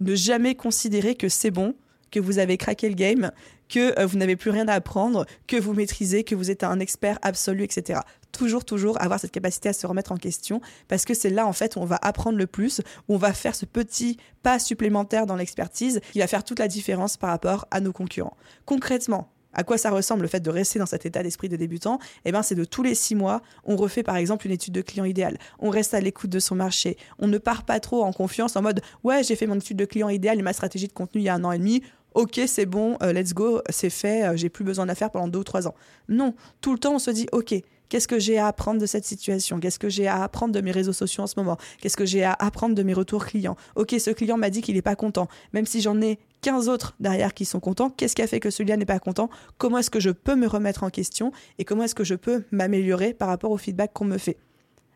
Ne 0.00 0.14
jamais 0.14 0.54
considérer 0.54 1.14
que 1.14 1.28
c'est 1.28 1.50
bon, 1.50 1.74
que 2.10 2.20
vous 2.20 2.38
avez 2.38 2.56
craqué 2.56 2.88
le 2.88 2.94
game, 2.94 3.32
que 3.68 3.98
euh, 3.98 4.06
vous 4.06 4.18
n'avez 4.18 4.36
plus 4.36 4.50
rien 4.50 4.68
à 4.68 4.74
apprendre, 4.74 5.26
que 5.46 5.56
vous 5.56 5.74
maîtrisez, 5.74 6.24
que 6.24 6.34
vous 6.34 6.50
êtes 6.50 6.64
un 6.64 6.80
expert 6.80 7.18
absolu, 7.22 7.64
etc. 7.64 8.00
Toujours, 8.32 8.64
toujours 8.64 9.00
avoir 9.00 9.20
cette 9.20 9.30
capacité 9.30 9.68
à 9.68 9.72
se 9.72 9.86
remettre 9.86 10.12
en 10.12 10.16
question, 10.16 10.60
parce 10.88 11.04
que 11.04 11.14
c'est 11.14 11.30
là, 11.30 11.46
en 11.46 11.52
fait, 11.52 11.76
où 11.76 11.80
on 11.80 11.84
va 11.84 11.98
apprendre 12.02 12.38
le 12.38 12.46
plus, 12.46 12.80
où 13.08 13.14
on 13.14 13.18
va 13.18 13.32
faire 13.32 13.54
ce 13.54 13.64
petit 13.64 14.18
pas 14.42 14.58
supplémentaire 14.58 15.26
dans 15.26 15.36
l'expertise 15.36 16.00
qui 16.12 16.18
va 16.18 16.26
faire 16.26 16.44
toute 16.44 16.58
la 16.58 16.68
différence 16.68 17.16
par 17.16 17.30
rapport 17.30 17.66
à 17.70 17.80
nos 17.80 17.92
concurrents. 17.92 18.36
Concrètement, 18.66 19.30
à 19.54 19.62
quoi 19.62 19.78
ça 19.78 19.90
ressemble 19.90 20.22
le 20.22 20.28
fait 20.28 20.40
de 20.40 20.50
rester 20.50 20.78
dans 20.78 20.86
cet 20.86 21.06
état 21.06 21.22
d'esprit 21.22 21.48
de 21.48 21.56
débutant? 21.56 21.98
Eh 22.24 22.32
ben, 22.32 22.42
c'est 22.42 22.54
de 22.54 22.64
tous 22.64 22.82
les 22.82 22.94
six 22.94 23.14
mois, 23.14 23.40
on 23.64 23.76
refait 23.76 24.02
par 24.02 24.16
exemple 24.16 24.46
une 24.46 24.52
étude 24.52 24.74
de 24.74 24.82
client 24.82 25.04
idéal. 25.04 25.38
On 25.60 25.70
reste 25.70 25.94
à 25.94 26.00
l'écoute 26.00 26.30
de 26.30 26.40
son 26.40 26.56
marché. 26.56 26.96
On 27.18 27.28
ne 27.28 27.38
part 27.38 27.64
pas 27.64 27.80
trop 27.80 28.02
en 28.02 28.12
confiance 28.12 28.56
en 28.56 28.62
mode 28.62 28.80
ouais, 29.04 29.22
j'ai 29.22 29.36
fait 29.36 29.46
mon 29.46 29.56
étude 29.56 29.76
de 29.76 29.84
client 29.84 30.08
idéal 30.08 30.38
et 30.38 30.42
ma 30.42 30.52
stratégie 30.52 30.88
de 30.88 30.92
contenu 30.92 31.20
il 31.20 31.24
y 31.24 31.28
a 31.28 31.34
un 31.34 31.44
an 31.44 31.52
et 31.52 31.58
demi 31.58 31.82
ok, 32.14 32.40
c'est 32.46 32.66
bon, 32.66 32.96
euh, 33.02 33.12
let's 33.12 33.34
go, 33.34 33.60
c'est 33.68 33.90
fait, 33.90 34.24
euh, 34.24 34.36
j'ai 34.36 34.48
plus 34.48 34.64
besoin 34.64 34.86
de 34.86 34.94
faire 34.94 35.10
pendant 35.10 35.28
deux 35.28 35.40
ou 35.40 35.44
trois 35.44 35.68
ans. 35.68 35.74
Non, 36.08 36.34
tout 36.60 36.72
le 36.72 36.78
temps 36.78 36.94
on 36.94 36.98
se 36.98 37.10
dit, 37.10 37.26
ok, 37.32 37.54
qu'est-ce 37.88 38.08
que 38.08 38.18
j'ai 38.18 38.38
à 38.38 38.46
apprendre 38.46 38.80
de 38.80 38.86
cette 38.86 39.04
situation? 39.04 39.60
Qu'est-ce 39.60 39.78
que 39.78 39.88
j'ai 39.88 40.06
à 40.06 40.22
apprendre 40.22 40.54
de 40.54 40.60
mes 40.60 40.70
réseaux 40.70 40.92
sociaux 40.92 41.24
en 41.24 41.26
ce 41.26 41.38
moment? 41.38 41.58
Qu'est-ce 41.80 41.96
que 41.96 42.06
j'ai 42.06 42.24
à 42.24 42.32
apprendre 42.32 42.74
de 42.74 42.82
mes 42.82 42.94
retours 42.94 43.26
clients? 43.26 43.56
Ok, 43.76 43.94
ce 43.98 44.10
client 44.10 44.36
m'a 44.36 44.50
dit 44.50 44.62
qu'il 44.62 44.76
n'est 44.76 44.82
pas 44.82 44.96
content, 44.96 45.28
même 45.52 45.66
si 45.66 45.80
j'en 45.80 46.00
ai 46.00 46.18
15 46.42 46.68
autres 46.68 46.94
derrière 47.00 47.34
qui 47.34 47.44
sont 47.44 47.60
contents, 47.60 47.90
qu'est-ce 47.90 48.14
qui 48.14 48.22
a 48.22 48.26
fait 48.26 48.40
que 48.40 48.50
celui-là 48.50 48.76
n'est 48.76 48.84
pas 48.84 48.98
content? 48.98 49.30
Comment 49.58 49.78
est-ce 49.78 49.90
que 49.90 50.00
je 50.00 50.10
peux 50.10 50.36
me 50.36 50.46
remettre 50.46 50.82
en 50.82 50.90
question 50.90 51.32
et 51.58 51.64
comment 51.64 51.84
est-ce 51.84 51.94
que 51.94 52.04
je 52.04 52.14
peux 52.14 52.44
m'améliorer 52.50 53.14
par 53.14 53.28
rapport 53.28 53.50
au 53.50 53.56
feedback 53.56 53.92
qu'on 53.92 54.04
me 54.04 54.18
fait? 54.18 54.36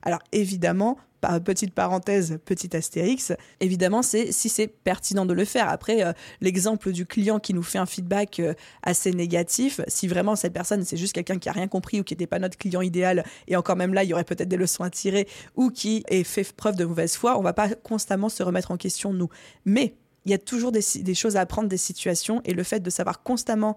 Alors 0.02 0.20
évidemment, 0.32 0.98
petite 1.44 1.74
parenthèse, 1.74 2.38
petit 2.44 2.76
astérix, 2.76 3.32
évidemment, 3.60 4.02
c'est 4.02 4.32
si 4.32 4.48
c'est 4.48 4.68
pertinent 4.68 5.26
de 5.26 5.34
le 5.34 5.44
faire. 5.44 5.68
Après, 5.68 6.04
euh, 6.04 6.12
l'exemple 6.40 6.92
du 6.92 7.06
client 7.06 7.38
qui 7.38 7.54
nous 7.54 7.62
fait 7.62 7.78
un 7.78 7.86
feedback 7.86 8.40
euh, 8.40 8.54
assez 8.82 9.12
négatif, 9.12 9.80
si 9.88 10.08
vraiment 10.08 10.36
cette 10.36 10.52
personne, 10.52 10.84
c'est 10.84 10.96
juste 10.96 11.14
quelqu'un 11.14 11.38
qui 11.38 11.48
a 11.48 11.52
rien 11.52 11.68
compris 11.68 12.00
ou 12.00 12.04
qui 12.04 12.14
n'était 12.14 12.26
pas 12.26 12.38
notre 12.38 12.56
client 12.56 12.82
idéal, 12.82 13.24
et 13.46 13.56
encore 13.56 13.76
même 13.76 13.94
là, 13.94 14.04
il 14.04 14.10
y 14.10 14.14
aurait 14.14 14.24
peut-être 14.24 14.48
des 14.48 14.56
leçons 14.56 14.84
à 14.84 14.90
tirer, 14.90 15.28
ou 15.56 15.70
qui 15.70 16.04
ait 16.08 16.24
fait 16.24 16.52
preuve 16.52 16.76
de 16.76 16.84
mauvaise 16.84 17.16
foi, 17.16 17.38
on 17.38 17.42
va 17.42 17.52
pas 17.52 17.68
constamment 17.68 18.28
se 18.28 18.42
remettre 18.42 18.70
en 18.70 18.76
question, 18.76 19.12
nous. 19.12 19.28
Mais 19.64 19.94
il 20.24 20.30
y 20.30 20.34
a 20.34 20.38
toujours 20.38 20.72
des 20.72 21.14
choses 21.14 21.36
à 21.36 21.40
apprendre 21.40 21.68
des 21.68 21.76
situations, 21.76 22.42
et 22.44 22.52
le 22.52 22.62
fait 22.62 22.80
de 22.80 22.90
savoir 22.90 23.22
constamment 23.22 23.76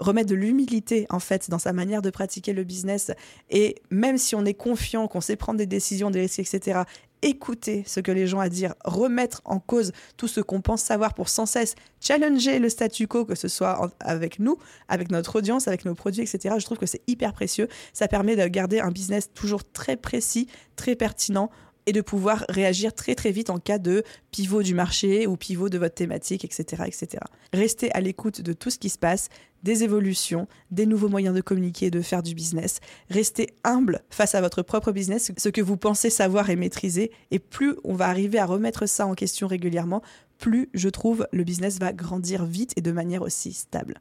remettre 0.00 0.28
de 0.28 0.34
l'humilité 0.34 1.06
en 1.10 1.20
fait 1.20 1.48
dans 1.48 1.58
sa 1.58 1.72
manière 1.72 2.02
de 2.02 2.10
pratiquer 2.10 2.52
le 2.52 2.64
business 2.64 3.12
et 3.50 3.76
même 3.90 4.18
si 4.18 4.34
on 4.34 4.44
est 4.44 4.54
confiant, 4.54 5.06
qu'on 5.06 5.20
sait 5.20 5.36
prendre 5.36 5.58
des 5.58 5.66
décisions, 5.66 6.10
des 6.10 6.20
risques, 6.20 6.40
etc., 6.40 6.80
écouter 7.22 7.84
ce 7.86 8.00
que 8.00 8.10
les 8.10 8.26
gens 8.26 8.38
ont 8.38 8.40
à 8.40 8.48
dire, 8.48 8.74
remettre 8.82 9.42
en 9.44 9.60
cause 9.60 9.92
tout 10.16 10.26
ce 10.26 10.40
qu'on 10.40 10.62
pense 10.62 10.80
savoir 10.80 11.12
pour 11.12 11.28
sans 11.28 11.44
cesse 11.44 11.74
challenger 12.00 12.58
le 12.58 12.70
statu 12.70 13.06
quo, 13.06 13.26
que 13.26 13.34
ce 13.34 13.46
soit 13.46 13.92
avec 14.00 14.38
nous, 14.38 14.56
avec 14.88 15.10
notre 15.10 15.36
audience, 15.36 15.68
avec 15.68 15.84
nos 15.84 15.94
produits, 15.94 16.22
etc. 16.22 16.54
Je 16.58 16.64
trouve 16.64 16.78
que 16.78 16.86
c'est 16.86 17.02
hyper 17.06 17.34
précieux. 17.34 17.68
Ça 17.92 18.08
permet 18.08 18.36
de 18.36 18.46
garder 18.46 18.80
un 18.80 18.90
business 18.90 19.30
toujours 19.34 19.70
très 19.70 19.96
précis, 19.96 20.48
très 20.76 20.96
pertinent 20.96 21.50
et 21.90 21.92
de 21.92 22.02
pouvoir 22.02 22.44
réagir 22.48 22.94
très 22.94 23.16
très 23.16 23.32
vite 23.32 23.50
en 23.50 23.58
cas 23.58 23.78
de 23.78 24.04
pivot 24.30 24.62
du 24.62 24.74
marché 24.74 25.26
ou 25.26 25.36
pivot 25.36 25.68
de 25.68 25.76
votre 25.76 25.96
thématique, 25.96 26.44
etc. 26.44 26.84
etc. 26.86 27.24
Restez 27.52 27.90
à 27.90 28.00
l'écoute 28.00 28.42
de 28.42 28.52
tout 28.52 28.70
ce 28.70 28.78
qui 28.78 28.90
se 28.90 28.96
passe, 28.96 29.28
des 29.64 29.82
évolutions, 29.82 30.46
des 30.70 30.86
nouveaux 30.86 31.08
moyens 31.08 31.34
de 31.34 31.40
communiquer 31.40 31.86
et 31.86 31.90
de 31.90 32.00
faire 32.00 32.22
du 32.22 32.36
business. 32.36 32.78
Restez 33.10 33.48
humble 33.64 34.02
face 34.08 34.36
à 34.36 34.40
votre 34.40 34.62
propre 34.62 34.92
business, 34.92 35.32
ce 35.36 35.48
que 35.48 35.60
vous 35.60 35.76
pensez 35.76 36.10
savoir 36.10 36.48
et 36.48 36.54
maîtriser, 36.54 37.10
et 37.32 37.40
plus 37.40 37.74
on 37.82 37.94
va 37.94 38.06
arriver 38.06 38.38
à 38.38 38.46
remettre 38.46 38.86
ça 38.86 39.04
en 39.04 39.14
question 39.14 39.48
régulièrement, 39.48 40.00
plus 40.38 40.68
je 40.72 40.88
trouve 40.88 41.26
le 41.32 41.42
business 41.42 41.80
va 41.80 41.92
grandir 41.92 42.44
vite 42.44 42.72
et 42.76 42.82
de 42.82 42.92
manière 42.92 43.22
aussi 43.22 43.52
stable. 43.52 44.00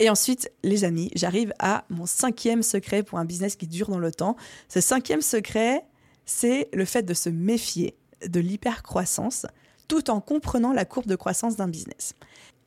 Et 0.00 0.08
ensuite, 0.08 0.50
les 0.64 0.84
amis, 0.84 1.10
j'arrive 1.14 1.52
à 1.58 1.84
mon 1.90 2.06
cinquième 2.06 2.64
secret 2.64 3.02
pour 3.04 3.18
un 3.18 3.26
business 3.26 3.54
qui 3.54 3.68
dure 3.68 3.90
dans 3.90 3.98
le 3.98 4.10
temps. 4.10 4.34
Ce 4.68 4.80
cinquième 4.80 5.20
secret, 5.20 5.84
c'est 6.26 6.68
le 6.72 6.84
fait 6.84 7.02
de 7.02 7.14
se 7.14 7.28
méfier 7.28 7.96
de 8.26 8.40
l'hypercroissance 8.40 9.46
tout 9.88 10.10
en 10.10 10.20
comprenant 10.20 10.72
la 10.72 10.84
courbe 10.84 11.06
de 11.06 11.16
croissance 11.16 11.56
d'un 11.56 11.68
business. 11.68 12.14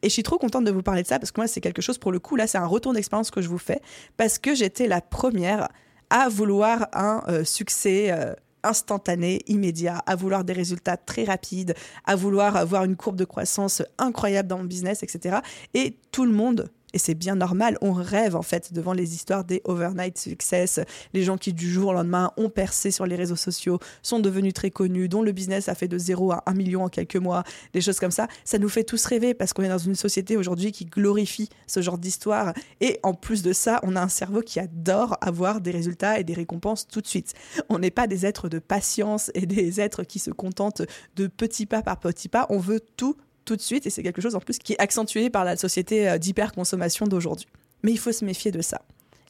Et 0.02 0.10
je 0.10 0.14
suis 0.14 0.24
trop 0.24 0.38
contente 0.38 0.66
de 0.66 0.72
vous 0.72 0.84
parler 0.84 1.04
de 1.04 1.08
ça 1.08 1.18
parce 1.18 1.32
que 1.32 1.40
moi, 1.40 1.48
c'est 1.48 1.62
quelque 1.62 1.82
chose 1.82 1.98
pour 1.98 2.12
le 2.12 2.20
coup, 2.20 2.36
là, 2.36 2.46
c'est 2.48 2.58
un 2.58 2.66
retour 2.66 2.94
d'expérience 2.94 3.32
que 3.32 3.42
je 3.42 3.48
vous 3.48 3.58
fais 3.58 3.82
parce 4.18 4.38
que 4.38 4.54
j'étais 4.54 4.88
la 4.88 5.00
première 5.00 5.70
à 6.10 6.28
vouloir 6.28 6.88
un 6.92 7.24
euh, 7.30 7.46
succès 7.46 8.12
euh, 8.12 8.34
instantané, 8.64 9.40
immédiat, 9.48 9.98
à 10.06 10.16
vouloir 10.16 10.44
des 10.44 10.54
résultats 10.54 10.98
très 10.98 11.24
rapides, 11.24 11.74
à 12.06 12.16
vouloir 12.16 12.58
avoir 12.58 12.84
une 12.84 12.98
courbe 12.98 13.16
de 13.16 13.26
croissance 13.26 13.82
incroyable 13.98 14.50
dans 14.50 14.58
mon 14.58 14.66
business, 14.66 15.04
etc. 15.04 15.38
Et 15.74 15.98
tout 16.12 16.26
le 16.26 16.32
monde 16.32 16.70
et 16.94 17.00
c'est 17.00 17.16
bien 17.16 17.36
normal. 17.36 17.78
On 17.82 17.94
rêve 17.94 18.36
en 18.36 18.42
fait 18.42 18.74
devant 18.74 18.94
les 18.94 19.14
histoires 19.14 19.44
des 19.44 19.62
overnight 19.66 20.18
success, 20.18 20.80
les 21.14 21.24
gens 21.24 21.38
qui 21.38 21.54
du 21.54 21.70
jour 21.70 21.90
au 21.90 21.94
lendemain 21.94 22.32
ont 22.38 22.50
percé 22.50 22.92
sur 22.92 23.06
les 23.06 23.16
réseaux 23.16 23.36
sociaux, 23.36 23.80
sont 24.02 24.20
devenus 24.20 24.54
très 24.54 24.72
connus, 24.72 25.10
dont 25.10 25.22
le 25.22 25.32
business 25.32 25.70
a 25.70 25.76
fait 25.76 25.88
de 25.88 25.98
0 25.98 26.32
à 26.32 26.44
1 26.46 26.54
million 26.54 26.84
en 26.84 26.90
quelques 26.90 27.16
mois, 27.16 27.44
des 27.74 27.82
choses 27.82 28.00
comme 28.00 28.12
ça. 28.12 28.28
Ça 28.46 28.60
nous 28.60 28.70
fait 28.70 28.84
tous 28.84 29.04
rêver 29.06 29.34
parce 29.34 29.54
qu'on 29.54 29.64
est 29.64 29.70
dans 29.70 29.78
une 29.78 29.96
société 29.96 30.38
aujourd'hui 30.38 30.72
qui 30.72 30.86
glorifie 30.86 31.50
ce 31.68 31.82
genre 31.82 31.98
d'histoire. 31.98 32.54
Et 32.82 33.00
en 33.04 33.14
plus 33.14 33.42
de 33.42 33.54
ça, 33.54 33.80
on 33.84 33.96
a 33.96 34.02
un 34.02 34.10
cerveau 34.10 34.42
qui 34.42 34.60
adore 34.60 35.18
avoir 35.22 35.62
des 35.62 35.72
résultats 35.72 36.20
et 36.20 36.24
des 36.24 36.34
récompenses 36.34 36.88
tout 36.88 37.02
de 37.02 37.08
suite. 37.08 37.34
On 37.70 37.80
n'est 37.80 37.92
pas 37.92 38.08
des 38.08 38.26
êtres 38.26 38.50
de 38.50 38.60
patience 38.60 39.32
et 39.34 39.46
des 39.46 39.82
êtres 39.82 40.04
qui 40.04 40.20
se 40.20 40.32
contentent 40.32 40.84
de 41.16 41.28
petits 41.28 41.66
pas 41.66 41.82
par 41.82 42.00
petits 42.00 42.30
pas. 42.30 42.46
On 42.50 42.60
veut 42.60 42.82
tout 42.98 43.16
tout 43.46 43.56
de 43.56 43.62
suite 43.62 43.86
et 43.86 43.90
c'est 43.90 44.04
quelque 44.04 44.22
chose 44.22 44.36
en 44.36 44.40
plus 44.40 44.58
qui 44.60 44.74
est 44.74 44.80
accentué 44.82 45.30
par 45.30 45.44
la 45.44 45.58
société 45.58 46.10
euh, 46.10 46.18
d'hyperconsommation 46.18 47.08
d'aujourd'hui. 47.08 47.48
Mais 47.84 47.92
il 47.92 48.00
faut 48.00 48.12
se 48.12 48.24
méfier 48.24 48.52
de 48.52 48.62
ça. 48.62 48.82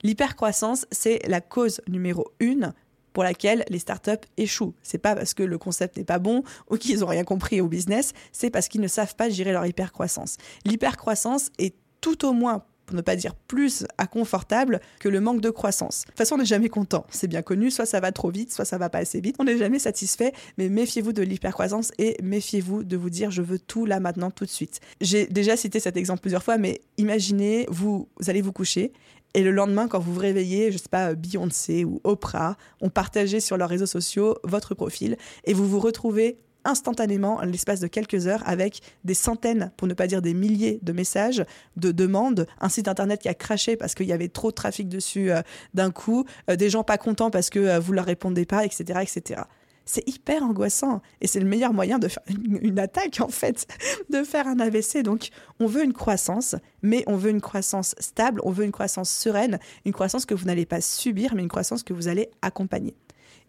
L'hypercroissance, 0.04 0.86
c'est 0.92 1.22
la 1.28 1.42
cause 1.42 1.82
numéro 1.88 2.32
une 2.40 2.74
pour 3.14 3.24
laquelle 3.24 3.64
les 3.70 3.80
startups 3.80 4.28
échouent. 4.38 4.74
C'est 4.82 4.98
pas 4.98 5.16
parce 5.16 5.34
que 5.34 5.44
le 5.44 5.58
concept 5.58 5.98
n'est 5.98 6.04
pas 6.04 6.20
bon 6.20 6.44
ou 6.70 6.78
qu'ils 6.78 7.00
n'ont 7.00 7.08
rien 7.08 7.24
compris 7.24 7.62
au 7.62 7.68
business, 7.68 8.12
c'est 8.32 8.50
parce 8.50 8.68
qu'ils 8.68 8.82
ne 8.82 8.88
savent 8.88 9.16
pas 9.16 9.30
gérer 9.30 9.52
leur 9.52 9.66
hypercroissance. 9.66 10.38
L'hypercroissance 10.66 11.52
est 11.60 11.76
tout 12.02 12.26
au 12.26 12.34
moins 12.34 12.66
ne 12.96 13.02
pas 13.02 13.16
dire 13.16 13.36
plus 13.36 13.86
inconfortable 13.98 14.82
que 15.00 15.10
le 15.10 15.22
manque 15.22 15.42
de 15.42 15.50
croissance. 15.50 16.02
De 16.02 16.08
toute 16.08 16.18
façon, 16.18 16.36
on 16.36 16.38
n'est 16.40 16.46
jamais 16.46 16.70
content, 16.70 17.06
c'est 17.10 17.28
bien 17.28 17.42
connu, 17.42 17.72
soit 17.72 17.86
ça 17.86 18.00
va 18.00 18.12
trop 18.12 18.32
vite, 18.32 18.54
soit 18.54 18.66
ça 18.66 18.78
va 18.78 18.90
pas 18.90 19.00
assez 19.00 19.22
vite. 19.22 19.36
On 19.40 19.44
n'est 19.44 19.58
jamais 19.58 19.80
satisfait, 19.80 20.34
mais 20.58 20.70
méfiez-vous 20.70 21.14
de 21.14 21.22
l'hypercroissance 21.22 21.92
et 21.98 22.18
méfiez-vous 22.22 22.84
de 22.84 22.98
vous 22.98 23.10
dire 23.10 23.32
je 23.32 23.42
veux 23.42 23.60
tout 23.60 23.86
là 23.86 24.00
maintenant 24.00 24.32
tout 24.32 24.46
de 24.46 24.50
suite. 24.50 24.80
J'ai 25.02 25.26
déjà 25.28 25.58
cité 25.58 25.80
cet 25.80 25.98
exemple 25.98 26.22
plusieurs 26.22 26.44
fois, 26.44 26.58
mais 26.58 26.82
imaginez, 26.98 27.66
vous, 27.70 28.08
vous 28.20 28.30
allez 28.30 28.42
vous 28.42 28.54
coucher 28.54 28.94
et 29.36 29.42
le 29.42 29.52
lendemain, 29.52 29.88
quand 29.88 30.00
vous 30.00 30.14
vous 30.14 30.20
réveillez, 30.20 30.72
je 30.72 30.78
sais 30.78 30.90
pas, 30.90 31.16
Beyoncé 31.16 31.86
ou 31.86 32.00
Oprah 32.04 32.56
ont 32.82 32.90
partagé 32.90 33.40
sur 33.40 33.58
leurs 33.58 33.70
réseaux 33.70 33.88
sociaux 33.88 34.38
votre 34.44 34.76
profil 34.76 35.18
et 35.46 35.54
vous 35.54 35.68
vous 35.68 35.80
retrouvez 35.80 36.38
instantanément, 36.66 37.42
l'espace 37.42 37.80
de 37.80 37.88
quelques 37.88 38.28
heures, 38.28 38.44
avec 38.46 38.82
des 39.04 39.14
centaines, 39.14 39.72
pour 39.78 39.88
ne 39.88 39.94
pas 39.94 40.08
dire 40.08 40.22
des 40.22 40.34
milliers 40.34 40.80
de 40.82 40.92
messages, 40.94 41.46
de 41.78 41.92
demandes, 41.92 42.48
un 42.60 42.70
site 42.70 42.88
internet 42.88 43.22
qui 43.22 43.30
a 43.30 43.34
craché 43.34 43.76
parce 43.76 43.96
qu'il 43.96 44.08
y 44.08 44.14
avait 44.14 44.30
trop 44.30 44.50
de 44.50 44.56
trafic 44.56 44.90
dessus 44.90 45.32
euh, 45.32 45.42
d'un 45.74 45.92
coup, 45.92 46.26
euh, 46.50 46.56
des 46.56 46.70
gens 46.70 46.84
pas 46.84 46.98
contents 46.98 47.32
parce 47.32 47.50
que 47.50 47.60
euh, 47.60 47.80
vous 47.80 47.94
leur 47.94 48.06
répondez 48.06 48.46
pas, 48.46 48.66
etc., 48.66 49.00
etc. 49.02 49.42
C'est 49.86 50.08
hyper 50.08 50.44
angoissant 50.44 51.02
et 51.20 51.28
c'est 51.28 51.42
le 51.42 51.46
meilleur 51.46 51.74
moyen 51.74 52.00
de 52.00 52.08
faire 52.08 52.24
une, 52.30 52.80
attaque 52.80 53.20
en 53.20 53.28
fait, 53.28 53.68
de 54.10 54.24
faire 54.24 54.48
un 54.48 54.60
AVC. 54.60 55.04
Donc 55.04 55.30
on 55.60 55.68
veut 55.68 55.84
une 55.84 55.94
croissance, 55.94 56.56
mais 56.82 57.04
on 57.08 57.18
veut 57.18 57.32
une 57.32 57.42
croissance 57.42 57.94
stable, 58.00 58.40
on 58.46 58.52
veut 58.52 58.64
une 58.64 58.72
croissance 58.72 59.10
sereine, 59.10 59.60
une 59.86 59.92
croissance 59.92 60.26
que 60.26 60.34
vous 60.34 60.46
n'allez 60.46 60.66
pas 60.66 60.80
subir, 60.80 61.36
mais 61.36 61.42
une 61.42 61.50
croissance 61.50 61.84
que 61.84 61.94
vous 61.94 62.08
allez 62.08 62.30
accompagner. 62.42 62.96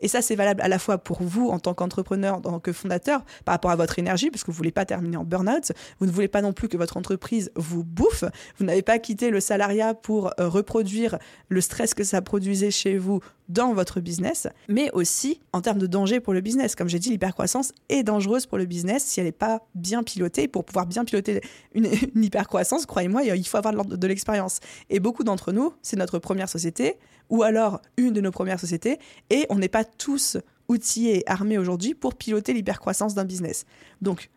Et 0.01 0.09
ça, 0.09 0.23
c'est 0.23 0.35
valable 0.35 0.61
à 0.63 0.69
la 0.69 0.79
fois 0.79 0.99
pour 0.99 1.23
vous 1.23 1.49
en 1.49 1.59
tant 1.59 1.75
qu'entrepreneur, 1.75 2.37
en 2.37 2.41
tant 2.41 2.61
que 2.61 2.73
fondateur, 2.73 3.25
par 3.45 3.55
rapport 3.55 3.71
à 3.71 3.77
votre 3.77 3.99
énergie, 3.99 4.31
parce 4.31 4.43
que 4.43 4.47
vous 4.47 4.55
ne 4.55 4.59
voulez 4.59 4.73
pas 4.73 4.85
terminer 4.85 5.17
en 5.17 5.25
burn-out. 5.25 5.73
Vous 5.99 6.07
ne 6.07 6.11
voulez 6.11 6.29
pas 6.29 6.43
non 6.43 6.53
plus 6.53 6.69
que 6.69 6.77
votre 6.77 6.97
entreprise 6.97 7.51
vous 7.57 7.85
bouffe. 7.85 8.25
Vous 8.59 8.65
n'avez 8.65 8.83
pas 8.83 8.99
quitté 8.99 9.31
le 9.31 9.41
salariat 9.41 9.95
pour 9.95 10.33
euh, 10.39 10.49
reproduire 10.49 11.19
le 11.49 11.61
stress 11.61 11.95
que 11.95 12.05
ça 12.05 12.23
produisait 12.23 12.71
chez 12.71 12.99
vous 12.99 13.21
dans 13.49 13.75
votre 13.75 14.01
business, 14.01 14.49
mais 14.69 14.91
aussi 14.93 15.41
en 15.53 15.61
termes 15.61 15.79
de 15.79 15.87
danger 15.87 16.21
pour 16.21 16.33
le 16.33 16.41
business. 16.41 16.75
Comme 16.75 16.89
j'ai 16.89 16.99
dit, 16.99 17.11
l'hypercroissance 17.11 17.73
est 17.89 18.03
dangereuse 18.03 18.47
pour 18.47 18.59
le 18.59 18.65
business 18.65 19.05
si 19.05 19.21
elle 19.21 19.27
n'est 19.27 19.33
pas 19.33 19.61
bien 19.75 20.03
pilotée. 20.03 20.49
Pour 20.49 20.65
pouvoir 20.65 20.87
bien 20.87 21.05
piloter 21.05 21.41
une, 21.75 21.89
hypercroissance, 22.15 22.87
croyez-moi, 22.87 23.25
il 23.25 23.47
faut 23.47 23.59
avoir 23.59 23.85
de 23.85 24.07
l'expérience. 24.07 24.61
Et 24.89 25.01
beaucoup 25.01 25.25
d'entre 25.25 25.53
nous, 25.53 25.75
c'est 25.83 25.97
notre 25.97 26.19
première 26.19 26.49
société, 26.49 26.97
ou 27.31 27.43
alors 27.43 27.81
une 27.97 28.13
de 28.13 28.21
nos 28.21 28.31
premières 28.31 28.61
sociétés, 28.61 28.99
et 29.31 29.47
on 29.51 29.57
n'est 29.57 29.69
pas 29.69 29.85
tous 29.85 30.37
outillés 30.69 31.19
et 31.19 31.31
armés 31.31 31.59
aujourd'hui 31.59 31.95
pour 31.95 32.15
piloter 32.15 32.53
l'hypercroissance 32.53 33.15
d'un 33.15 33.25
business. 33.25 33.67
Donc, 34.01 34.31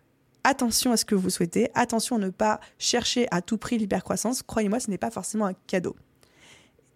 attention 0.44 0.92
à 0.92 0.98
ce 0.98 1.06
que 1.06 1.16
vous 1.16 1.30
souhaitez, 1.30 1.70
attention 1.74 2.18
à 2.18 2.20
ne 2.20 2.30
pas 2.30 2.60
chercher 2.80 3.28
à 3.32 3.42
tout 3.42 3.58
prix 3.58 3.78
l'hypercroissance. 3.78 4.44
Croyez-moi, 4.44 4.80
ce 4.80 4.90
n'est 4.90 4.98
pas 4.98 5.12
forcément 5.12 5.46
un 5.46 5.54
cadeau. 5.68 5.96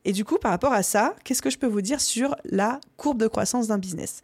Et 0.04 0.14
du 0.14 0.26
coup, 0.26 0.38
par 0.38 0.52
rapport 0.52 0.74
à 0.74 0.84
ça, 0.84 1.16
qu'est-ce 1.24 1.42
que 1.42 1.50
je 1.50 1.58
peux 1.58 1.68
vous 1.68 1.82
dire 1.82 2.02
sur 2.02 2.36
la 2.46 2.80
courbe 2.98 3.20
de 3.20 3.28
croissance 3.28 3.68
d'un 3.68 3.78
business? 3.78 4.22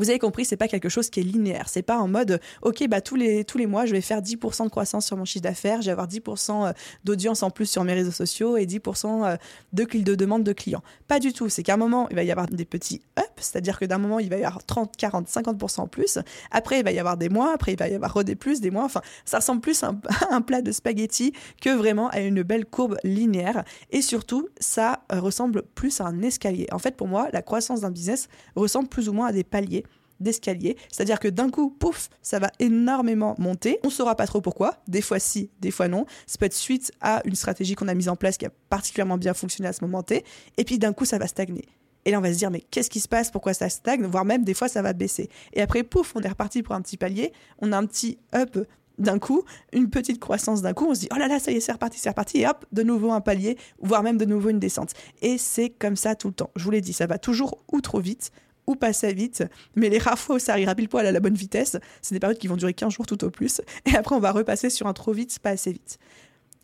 Vous 0.00 0.08
avez 0.08 0.18
compris, 0.18 0.46
c'est 0.46 0.56
pas 0.56 0.66
quelque 0.66 0.88
chose 0.88 1.10
qui 1.10 1.20
est 1.20 1.22
linéaire. 1.22 1.68
C'est 1.68 1.82
pas 1.82 1.98
en 1.98 2.08
mode, 2.08 2.40
ok, 2.62 2.88
bah 2.88 3.02
tous 3.02 3.16
les 3.16 3.44
tous 3.44 3.58
les 3.58 3.66
mois, 3.66 3.84
je 3.84 3.92
vais 3.92 4.00
faire 4.00 4.22
10% 4.22 4.64
de 4.64 4.70
croissance 4.70 5.06
sur 5.06 5.16
mon 5.18 5.26
chiffre 5.26 5.42
d'affaires, 5.42 5.82
je 5.82 5.86
vais 5.86 5.92
avoir 5.92 6.08
10% 6.08 6.68
euh, 6.68 6.72
d'audience 7.04 7.42
en 7.42 7.50
plus 7.50 7.66
sur 7.66 7.84
mes 7.84 7.92
réseaux 7.92 8.10
sociaux 8.10 8.56
et 8.56 8.64
10% 8.64 9.26
euh, 9.26 9.36
de, 9.74 9.84
de 9.84 10.14
demande 10.14 10.42
de 10.42 10.52
clients. 10.54 10.82
Pas 11.06 11.18
du 11.18 11.34
tout. 11.34 11.50
C'est 11.50 11.62
qu'à 11.62 11.74
un 11.74 11.76
moment, 11.76 12.08
il 12.08 12.16
va 12.16 12.22
y 12.22 12.30
avoir 12.30 12.46
des 12.46 12.64
petits 12.64 13.02
ups, 13.18 13.28
c'est-à-dire 13.36 13.78
que 13.78 13.84
d'un 13.84 13.98
moment, 13.98 14.18
il 14.18 14.30
va 14.30 14.36
y 14.36 14.44
avoir 14.44 14.64
30, 14.64 14.96
40, 14.96 15.28
50% 15.28 15.80
en 15.80 15.86
plus. 15.86 16.18
Après, 16.50 16.78
il 16.78 16.84
va 16.84 16.92
y 16.92 16.98
avoir 16.98 17.18
des 17.18 17.28
mois. 17.28 17.52
Après, 17.52 17.72
il 17.72 17.78
va 17.78 17.88
y 17.88 17.94
avoir 17.94 18.24
des 18.24 18.36
plus, 18.36 18.60
des 18.60 18.70
mois. 18.70 18.84
Enfin, 18.84 19.02
ça 19.24 19.38
ressemble 19.38 19.60
plus 19.60 19.82
à 19.84 19.92
un, 20.30 20.40
plat 20.40 20.62
de 20.62 20.72
spaghettis 20.72 21.32
que 21.60 21.70
vraiment 21.70 22.08
à 22.08 22.20
une 22.20 22.42
belle 22.42 22.64
courbe 22.64 22.96
linéaire. 23.04 23.64
Et 23.90 24.00
surtout, 24.00 24.48
ça 24.58 25.02
euh, 25.12 25.20
ressemble 25.20 25.62
plus 25.74 26.00
à 26.00 26.06
un 26.06 26.22
escalier. 26.22 26.66
En 26.72 26.78
fait, 26.78 26.96
pour 26.96 27.08
moi, 27.08 27.28
la 27.32 27.42
croissance 27.42 27.82
d'un 27.82 27.90
business 27.90 28.28
ressemble 28.56 28.88
plus 28.88 29.08
ou 29.08 29.12
moins 29.12 29.26
à 29.26 29.32
des 29.32 29.44
paliers 29.44 29.84
d'escalier. 30.20 30.76
C'est-à-dire 30.92 31.18
que 31.18 31.28
d'un 31.28 31.50
coup, 31.50 31.70
pouf, 31.70 32.08
ça 32.22 32.38
va 32.38 32.50
énormément 32.58 33.34
monter. 33.38 33.78
On 33.82 33.88
ne 33.88 33.92
saura 33.92 34.14
pas 34.14 34.26
trop 34.26 34.40
pourquoi. 34.40 34.76
Des 34.88 35.02
fois 35.02 35.18
si, 35.18 35.50
des 35.60 35.70
fois 35.70 35.88
non. 35.88 36.06
Ça 36.26 36.38
peut 36.38 36.46
être 36.46 36.54
suite 36.54 36.92
à 37.00 37.22
une 37.24 37.34
stratégie 37.34 37.74
qu'on 37.74 37.88
a 37.88 37.94
mise 37.94 38.08
en 38.08 38.16
place 38.16 38.36
qui 38.36 38.46
a 38.46 38.50
particulièrement 38.68 39.18
bien 39.18 39.34
fonctionné 39.34 39.68
à 39.68 39.72
ce 39.72 39.84
moment 39.84 40.02
T. 40.02 40.24
Et 40.56 40.64
puis 40.64 40.78
d'un 40.78 40.92
coup, 40.92 41.04
ça 41.04 41.18
va 41.18 41.26
stagner. 41.26 41.64
Et 42.04 42.12
là, 42.12 42.18
on 42.18 42.22
va 42.22 42.32
se 42.32 42.38
dire, 42.38 42.50
mais 42.50 42.60
qu'est-ce 42.70 42.88
qui 42.88 43.00
se 43.00 43.08
passe? 43.08 43.30
Pourquoi 43.30 43.52
ça 43.52 43.68
stagne? 43.68 44.04
Voire 44.06 44.24
même, 44.24 44.44
des 44.44 44.54
fois, 44.54 44.68
ça 44.68 44.80
va 44.80 44.92
baisser. 44.94 45.28
Et 45.52 45.60
après, 45.60 45.82
pouf, 45.82 46.14
on 46.16 46.20
est 46.20 46.28
reparti 46.28 46.62
pour 46.62 46.74
un 46.74 46.80
petit 46.80 46.96
palier. 46.96 47.32
On 47.58 47.72
a 47.72 47.76
un 47.76 47.84
petit 47.84 48.18
up 48.34 48.56
d'un 49.00 49.18
coup, 49.18 49.44
une 49.72 49.90
petite 49.90 50.20
croissance 50.20 50.62
d'un 50.62 50.74
coup, 50.74 50.86
on 50.86 50.94
se 50.94 51.00
dit 51.00 51.08
oh 51.12 51.18
là 51.18 51.26
là, 51.26 51.38
ça 51.38 51.50
y 51.50 51.56
est, 51.56 51.60
c'est 51.60 51.72
reparti, 51.72 51.98
c'est 51.98 52.10
reparti, 52.10 52.40
et 52.40 52.46
hop, 52.46 52.66
de 52.70 52.82
nouveau 52.82 53.10
un 53.12 53.20
palier, 53.20 53.56
voire 53.80 54.02
même 54.02 54.18
de 54.18 54.24
nouveau 54.24 54.50
une 54.50 54.58
descente. 54.58 54.92
Et 55.22 55.38
c'est 55.38 55.70
comme 55.70 55.96
ça 55.96 56.14
tout 56.14 56.28
le 56.28 56.34
temps. 56.34 56.50
Je 56.54 56.64
vous 56.64 56.70
l'ai 56.70 56.80
dit, 56.80 56.92
ça 56.92 57.06
va 57.06 57.18
toujours 57.18 57.58
ou 57.72 57.80
trop 57.80 58.00
vite, 58.00 58.30
ou 58.70 58.76
passer 58.76 59.12
vite. 59.12 59.44
Mais 59.74 59.88
les 59.88 59.98
rares 59.98 60.18
fois 60.18 60.36
où 60.36 60.38
ça 60.38 60.52
arrivera 60.52 60.74
pile 60.74 60.88
poil 60.88 61.06
à 61.06 61.12
la 61.12 61.20
bonne 61.20 61.34
vitesse, 61.34 61.76
c'est 62.00 62.14
des 62.14 62.20
périodes 62.20 62.38
qui 62.38 62.48
vont 62.48 62.56
durer 62.56 62.74
15 62.74 62.92
jours 62.92 63.06
tout 63.06 63.22
au 63.24 63.30
plus. 63.30 63.60
Et 63.86 63.96
après, 63.96 64.14
on 64.14 64.20
va 64.20 64.32
repasser 64.32 64.70
sur 64.70 64.86
un 64.86 64.92
trop 64.92 65.12
vite, 65.12 65.38
pas 65.40 65.50
assez 65.50 65.72
vite. 65.72 65.98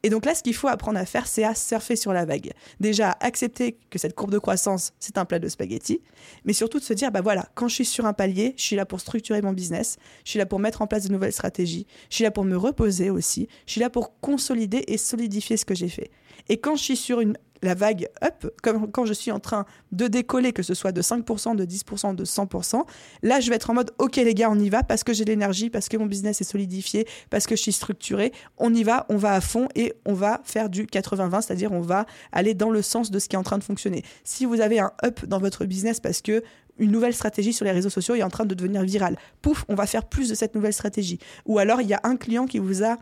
Et 0.03 0.09
donc 0.09 0.25
là, 0.25 0.37
ce 0.37 0.43
qu'il 0.45 0.55
faut 0.55 0.69
apprendre 0.69 1.01
à 1.01 1.05
faire, 1.05 1.27
c'est 1.27 1.43
à 1.43 1.57
surfer 1.57 1.97
sur 1.97 2.13
la 2.13 2.25
vague. 2.25 2.53
Déjà, 2.79 3.17
accepter 3.21 3.77
que 3.91 3.99
cette 3.99 4.15
courbe 4.15 4.31
de 4.31 4.39
croissance, 4.39 4.93
c'est 5.01 5.19
un 5.19 5.25
plat 5.25 5.41
de 5.41 5.49
spaghettis, 5.49 6.01
mais 6.45 6.53
surtout 6.53 6.79
de 6.79 6.85
se 6.85 6.93
dire, 6.93 7.11
bah 7.11 7.23
voilà, 7.23 7.49
quand 7.57 7.67
je 7.67 7.75
suis 7.75 7.85
sur 7.85 8.07
un 8.07 8.13
palier, 8.13 8.55
je 8.57 8.63
suis 8.63 8.77
là 8.77 8.87
pour 8.87 9.01
structurer 9.01 9.43
mon 9.43 9.53
business, 9.53 9.97
je 10.25 10.31
suis 10.31 10.39
là 10.39 10.47
pour 10.47 10.61
mettre 10.61 10.83
en 10.83 10.87
place 10.87 11.09
de 11.09 11.13
nouvelles 11.13 11.33
stratégies, 11.33 11.89
je 12.09 12.17
suis 12.17 12.25
là 12.25 12.31
pour 12.31 12.45
me 12.45 12.57
reposer 12.57 13.11
aussi, 13.11 13.49
je 13.67 13.73
suis 13.73 13.81
là 13.81 13.91
pour 13.91 14.21
consolider 14.21 14.85
et 14.87 14.97
solidifier 14.97 15.57
ce 15.57 15.65
que 15.65 15.75
j'ai 15.75 15.89
fait. 15.89 16.13
Et 16.49 16.59
quand 16.59 16.77
je 16.77 16.85
suis 16.85 16.97
sur 16.97 17.21
une 17.21 17.37
la 17.63 17.75
vague 17.75 18.09
up, 18.25 18.47
comme 18.63 18.91
quand 18.91 19.07
je 19.07 19.13
suis 19.13 19.31
en 19.31 19.41
train 19.41 19.65
de 19.93 20.07
décoller, 20.07 20.53
que 20.53 20.63
ce 20.63 20.75
soit 20.75 20.93
de 20.93 21.03
5%, 21.03 21.57
de 21.57 21.65
10%, 21.65 22.15
de 22.15 22.25
100%, 22.25 22.85
là, 23.23 23.41
je 23.41 23.51
vais 23.51 23.57
être 23.57 23.71
en 23.71 23.75
mode, 23.75 23.91
OK 23.99 24.17
les 24.17 24.35
gars, 24.35 24.51
on 24.51 24.59
y 24.59 24.69
va 24.69 24.83
parce 24.83 25.05
que 25.05 25.13
j'ai 25.13 25.25
l'énergie, 25.25 25.71
parce 25.71 25.89
que 25.89 25.97
mon 25.97 26.07
business 26.07 26.41
est 26.41 26.45
solidifié, 26.45 27.07
parce 27.31 27.47
que 27.47 27.57
je 27.57 27.63
suis 27.63 27.73
structuré, 27.73 28.33
on 28.59 28.75
y 28.75 28.83
va, 28.83 29.07
on 29.09 29.17
va 29.17 29.33
à 29.33 29.41
fond 29.41 29.69
et 29.75 29.95
on 30.05 30.15
va 30.15 30.41
faire 30.45 30.69
du 30.69 30.85
80-20, 30.87 31.43
c'est-à-dire 31.43 31.73
on 31.73 31.81
va 31.81 32.07
aller 32.33 32.55
dans 32.55 32.71
le 32.71 32.83
sens 32.83 33.11
de 33.11 33.19
ce 33.19 33.29
qui 33.29 33.37
est 33.37 33.39
en 33.39 33.43
train 33.43 33.59
de 33.59 33.65
fonctionner. 33.65 34.03
Si 34.25 34.45
vous 34.45 34.61
avez 34.61 34.79
un 34.79 34.93
up 35.05 35.25
dans 35.27 35.39
votre 35.39 35.65
business 35.65 36.01
parce 36.01 36.23
que 36.23 36.43
une 36.79 36.91
nouvelle 36.91 37.15
stratégie 37.15 37.53
sur 37.53 37.65
les 37.65 37.73
réseaux 37.73 37.91
sociaux 37.91 38.15
est 38.15 38.23
en 38.23 38.29
train 38.29 38.45
de 38.45 38.55
devenir 38.55 38.83
virale, 38.83 39.17
pouf, 39.43 39.65
on 39.69 39.75
va 39.75 39.87
faire 39.87 40.05
plus 40.05 40.29
de 40.29 40.35
cette 40.35 40.55
nouvelle 40.55 40.75
stratégie. 40.75 41.19
Ou 41.47 41.59
alors, 41.59 41.81
il 41.81 41.89
y 41.89 41.95
a 41.95 42.01
un 42.05 42.17
client 42.17 42.47
qui 42.47 42.59
vous 42.59 42.85
a 42.85 42.97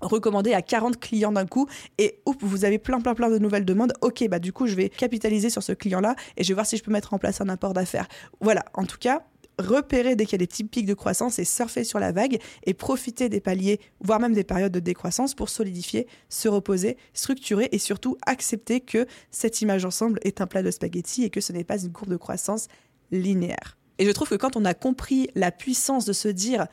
recommandé 0.00 0.52
à 0.52 0.62
40 0.62 0.98
clients 0.98 1.32
d'un 1.32 1.46
coup 1.46 1.66
et 1.98 2.20
vous 2.40 2.64
avez 2.64 2.78
plein 2.78 3.00
plein 3.00 3.14
plein 3.14 3.30
de 3.30 3.38
nouvelles 3.38 3.64
demandes. 3.64 3.92
OK, 4.00 4.26
bah 4.28 4.38
du 4.38 4.52
coup, 4.52 4.66
je 4.66 4.74
vais 4.74 4.88
capitaliser 4.88 5.50
sur 5.50 5.62
ce 5.62 5.72
client-là 5.72 6.14
et 6.36 6.44
je 6.44 6.48
vais 6.48 6.54
voir 6.54 6.66
si 6.66 6.76
je 6.76 6.82
peux 6.82 6.92
mettre 6.92 7.14
en 7.14 7.18
place 7.18 7.40
un 7.40 7.48
apport 7.48 7.74
d'affaires. 7.74 8.08
Voilà, 8.40 8.64
en 8.74 8.84
tout 8.84 8.98
cas, 8.98 9.22
repérer 9.58 10.16
dès 10.16 10.24
qu'il 10.24 10.32
y 10.32 10.34
a 10.36 10.38
des 10.38 10.46
petits 10.46 10.64
pics 10.64 10.86
de 10.86 10.94
croissance 10.94 11.38
et 11.38 11.44
surfer 11.44 11.84
sur 11.84 11.98
la 11.98 12.12
vague 12.12 12.38
et 12.64 12.74
profiter 12.74 13.28
des 13.28 13.40
paliers, 13.40 13.80
voire 14.00 14.20
même 14.20 14.32
des 14.32 14.44
périodes 14.44 14.72
de 14.72 14.80
décroissance 14.80 15.34
pour 15.34 15.48
solidifier, 15.48 16.06
se 16.28 16.48
reposer, 16.48 16.96
structurer 17.12 17.68
et 17.72 17.78
surtout 17.78 18.16
accepter 18.26 18.80
que 18.80 19.06
cette 19.30 19.60
image 19.60 19.84
ensemble 19.84 20.20
est 20.22 20.40
un 20.40 20.46
plat 20.46 20.62
de 20.62 20.70
spaghettis 20.70 21.24
et 21.24 21.30
que 21.30 21.40
ce 21.40 21.52
n'est 21.52 21.64
pas 21.64 21.82
une 21.82 21.92
courbe 21.92 22.10
de 22.10 22.16
croissance 22.16 22.68
linéaire. 23.10 23.76
Et 23.98 24.06
je 24.06 24.10
trouve 24.12 24.28
que 24.28 24.36
quand 24.36 24.56
on 24.56 24.64
a 24.64 24.74
compris 24.74 25.28
la 25.34 25.50
puissance 25.50 26.04
de 26.04 26.12
se 26.12 26.28
dire 26.28 26.66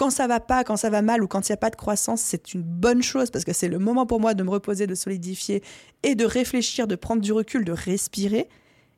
quand 0.00 0.08
ça 0.08 0.26
va 0.26 0.40
pas, 0.40 0.64
quand 0.64 0.78
ça 0.78 0.88
va 0.88 1.02
mal 1.02 1.22
ou 1.22 1.28
quand 1.28 1.46
il 1.46 1.52
n'y 1.52 1.54
a 1.54 1.58
pas 1.58 1.68
de 1.68 1.76
croissance, 1.76 2.22
c'est 2.22 2.54
une 2.54 2.62
bonne 2.62 3.02
chose 3.02 3.30
parce 3.30 3.44
que 3.44 3.52
c'est 3.52 3.68
le 3.68 3.78
moment 3.78 4.06
pour 4.06 4.18
moi 4.18 4.32
de 4.32 4.42
me 4.42 4.48
reposer, 4.48 4.86
de 4.86 4.94
solidifier 4.94 5.62
et 6.02 6.14
de 6.14 6.24
réfléchir, 6.24 6.86
de 6.86 6.96
prendre 6.96 7.20
du 7.20 7.34
recul, 7.34 7.66
de 7.66 7.72
respirer. 7.72 8.48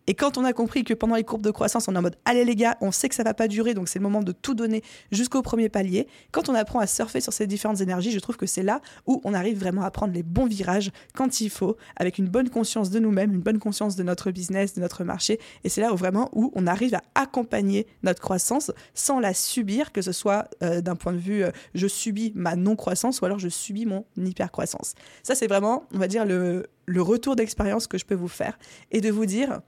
Et 0.06 0.14
quand 0.14 0.38
on 0.38 0.44
a 0.44 0.52
compris 0.52 0.84
que 0.84 0.94
pendant 0.94 1.14
les 1.14 1.24
courbes 1.24 1.42
de 1.42 1.50
croissance, 1.50 1.88
on 1.88 1.94
est 1.94 1.98
en 1.98 2.02
mode 2.02 2.16
allez 2.24 2.44
les 2.44 2.56
gars, 2.56 2.76
on 2.80 2.90
sait 2.90 3.08
que 3.08 3.14
ça 3.14 3.22
va 3.22 3.34
pas 3.34 3.48
durer, 3.48 3.74
donc 3.74 3.88
c'est 3.88 3.98
le 3.98 4.02
moment 4.02 4.22
de 4.22 4.32
tout 4.32 4.54
donner 4.54 4.82
jusqu'au 5.10 5.42
premier 5.42 5.68
palier. 5.68 6.08
Quand 6.32 6.48
on 6.48 6.54
apprend 6.54 6.80
à 6.80 6.86
surfer 6.86 7.20
sur 7.20 7.32
ces 7.32 7.46
différentes 7.46 7.80
énergies, 7.80 8.10
je 8.10 8.18
trouve 8.18 8.36
que 8.36 8.46
c'est 8.46 8.62
là 8.62 8.80
où 9.06 9.20
on 9.24 9.34
arrive 9.34 9.58
vraiment 9.58 9.82
à 9.82 9.90
prendre 9.90 10.12
les 10.12 10.22
bons 10.22 10.46
virages 10.46 10.90
quand 11.14 11.40
il 11.40 11.50
faut, 11.50 11.76
avec 11.96 12.18
une 12.18 12.28
bonne 12.28 12.50
conscience 12.50 12.90
de 12.90 12.98
nous-mêmes, 12.98 13.32
une 13.32 13.40
bonne 13.40 13.58
conscience 13.58 13.96
de 13.96 14.02
notre 14.02 14.30
business, 14.30 14.74
de 14.74 14.80
notre 14.80 15.04
marché. 15.04 15.38
Et 15.64 15.68
c'est 15.68 15.80
là 15.80 15.92
où 15.92 15.96
vraiment 15.96 16.28
où 16.32 16.52
on 16.54 16.66
arrive 16.66 16.94
à 16.94 17.02
accompagner 17.14 17.86
notre 18.02 18.20
croissance 18.20 18.72
sans 18.94 19.20
la 19.20 19.34
subir, 19.34 19.92
que 19.92 20.02
ce 20.02 20.12
soit 20.12 20.48
euh, 20.62 20.80
d'un 20.80 20.96
point 20.96 21.12
de 21.12 21.18
vue 21.18 21.44
euh, 21.44 21.50
je 21.74 21.86
subis 21.86 22.32
ma 22.34 22.56
non-croissance 22.56 23.20
ou 23.20 23.24
alors 23.24 23.38
je 23.38 23.48
subis 23.48 23.86
mon 23.86 24.04
hyper-croissance. 24.16 24.94
Ça, 25.22 25.34
c'est 25.34 25.46
vraiment, 25.46 25.84
on 25.92 25.98
va 25.98 26.08
dire, 26.08 26.24
le, 26.24 26.66
le 26.86 27.02
retour 27.02 27.36
d'expérience 27.36 27.86
que 27.86 27.98
je 27.98 28.04
peux 28.04 28.14
vous 28.14 28.28
faire 28.28 28.58
et 28.90 29.00
de 29.00 29.10
vous 29.10 29.26
dire 29.26 29.60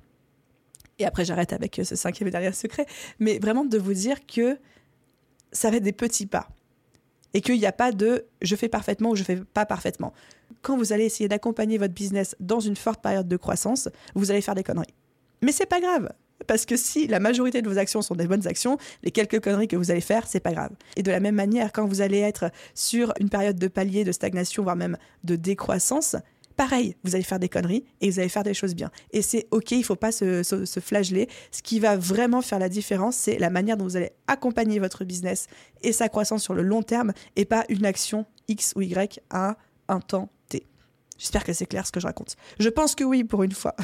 et 0.99 1.05
après 1.05 1.25
j'arrête 1.25 1.53
avec 1.53 1.79
euh, 1.79 1.85
ce 1.85 1.97
cinquième 1.97 2.29
et 2.29 2.31
dernier 2.31 2.53
secret, 2.53 2.87
mais 3.19 3.39
vraiment 3.39 3.65
de 3.65 3.79
vous 3.79 3.95
dire 3.95 4.27
que 4.27 4.59
ça 5.53 5.71
va 5.71 5.77
être 5.77 5.83
des 5.83 5.93
petits 5.93 6.27
pas 6.27 6.49
et 7.35 7.41
qu'il 7.41 7.59
n'y 7.59 7.67
a 7.67 7.73
pas 7.73 7.93
de 7.93 8.27
je 8.43 8.57
fais 8.57 8.69
parfaitement 8.69 9.11
ou 9.11 9.17
je 9.17 9.25
fais 9.25 9.37
pas 9.37 9.67
parfaitement. 9.67 10.13
Quand 10.63 10.77
vous 10.77 10.93
allez 10.93 11.05
essayer 11.05 11.29
d'accompagner 11.29 11.79
votre 11.79 11.93
business 11.93 12.37
dans 12.41 12.61
une 12.61 12.77
forte 12.77 13.03
période 13.03 13.29
de 13.29 13.37
croissance, 13.37 13.89
vous 14.15 14.31
allez 14.31 14.41
faire 14.41 14.55
des 14.55 14.63
conneries. 14.63 14.95
Mais 15.43 15.53
c'est 15.53 15.67
pas 15.67 15.81
grave. 15.81 16.09
Parce 16.47 16.67
que 16.67 16.77
si 16.77 17.07
la 17.07 17.21
majorité 17.21 17.63
de 17.63 17.69
vos 17.69 17.79
actions 17.79 18.03
sont 18.03 18.15
des 18.15 18.27
bonnes 18.27 18.47
actions, 18.47 18.77
les 19.03 19.11
quelques 19.11 19.41
conneries 19.41 19.69
que 19.69 19.77
vous 19.77 19.91
allez 19.91 20.01
faire, 20.01 20.27
c'est 20.27 20.41
pas 20.41 20.53
grave. 20.53 20.71
Et 20.97 21.03
de 21.03 21.11
la 21.11 21.21
même 21.21 21.35
manière, 21.35 21.73
quand 21.73 21.87
vous 21.87 22.01
allez 22.01 22.19
être 22.19 22.51
sur 22.75 23.13
une 23.21 23.31
période 23.31 23.59
de 23.59 23.69
palier, 23.69 24.05
de 24.05 24.13
stagnation, 24.13 24.63
voire 24.63 24.77
même 24.77 24.97
de 25.23 25.37
décroissance, 25.37 26.17
pareil, 26.57 26.97
vous 27.05 27.15
allez 27.15 27.25
faire 27.25 27.39
des 27.39 27.49
conneries 27.49 27.85
et 28.01 28.11
vous 28.11 28.19
allez 28.19 28.29
faire 28.29 28.43
des 28.43 28.55
choses 28.55 28.75
bien. 28.75 28.91
Et 29.13 29.23
c'est 29.23 29.47
OK, 29.51 29.73
il 29.73 29.79
ne 29.79 29.85
faut 29.85 29.97
pas 29.97 30.13
se, 30.13 30.43
se, 30.43 30.81
flageller. 30.81 31.29
Ce 31.51 31.63
qui 31.63 31.81
va 31.81 31.97
vraiment 31.97 32.43
faire 32.43 32.59
la 32.59 32.69
différence, 32.69 33.17
c'est 33.17 33.39
la 33.39 33.51
manière 33.51 33.77
dont 33.77 33.85
vous 33.85 33.97
allez 33.97 34.13
accompagner 34.27 34.79
votre 34.79 35.05
business 35.05 35.47
et 35.83 35.93
sa 35.93 36.09
croissance 36.09 36.43
sur 36.43 36.55
le 36.55 36.63
long 36.63 36.83
terme 36.83 37.13
et 37.37 37.45
pas 37.45 37.65
une 37.69 37.85
action 37.87 38.27
X 38.49 38.73
ou 38.77 38.83
Y 38.83 39.21
à 39.31 39.57
un 39.89 40.01
temps 40.01 40.31
T. 40.49 40.67
J'espère 41.19 41.45
que 41.45 41.53
c'est 41.53 41.67
clair 41.67 41.87
ce 41.87 41.93
que 41.93 42.01
je 42.01 42.07
raconte. 42.07 42.37
Je 42.59 42.69
pense 42.69 42.95
que 42.95 43.05
oui, 43.05 43.25
pour 43.25 43.43
une 43.43 43.53
fois. 43.53 43.75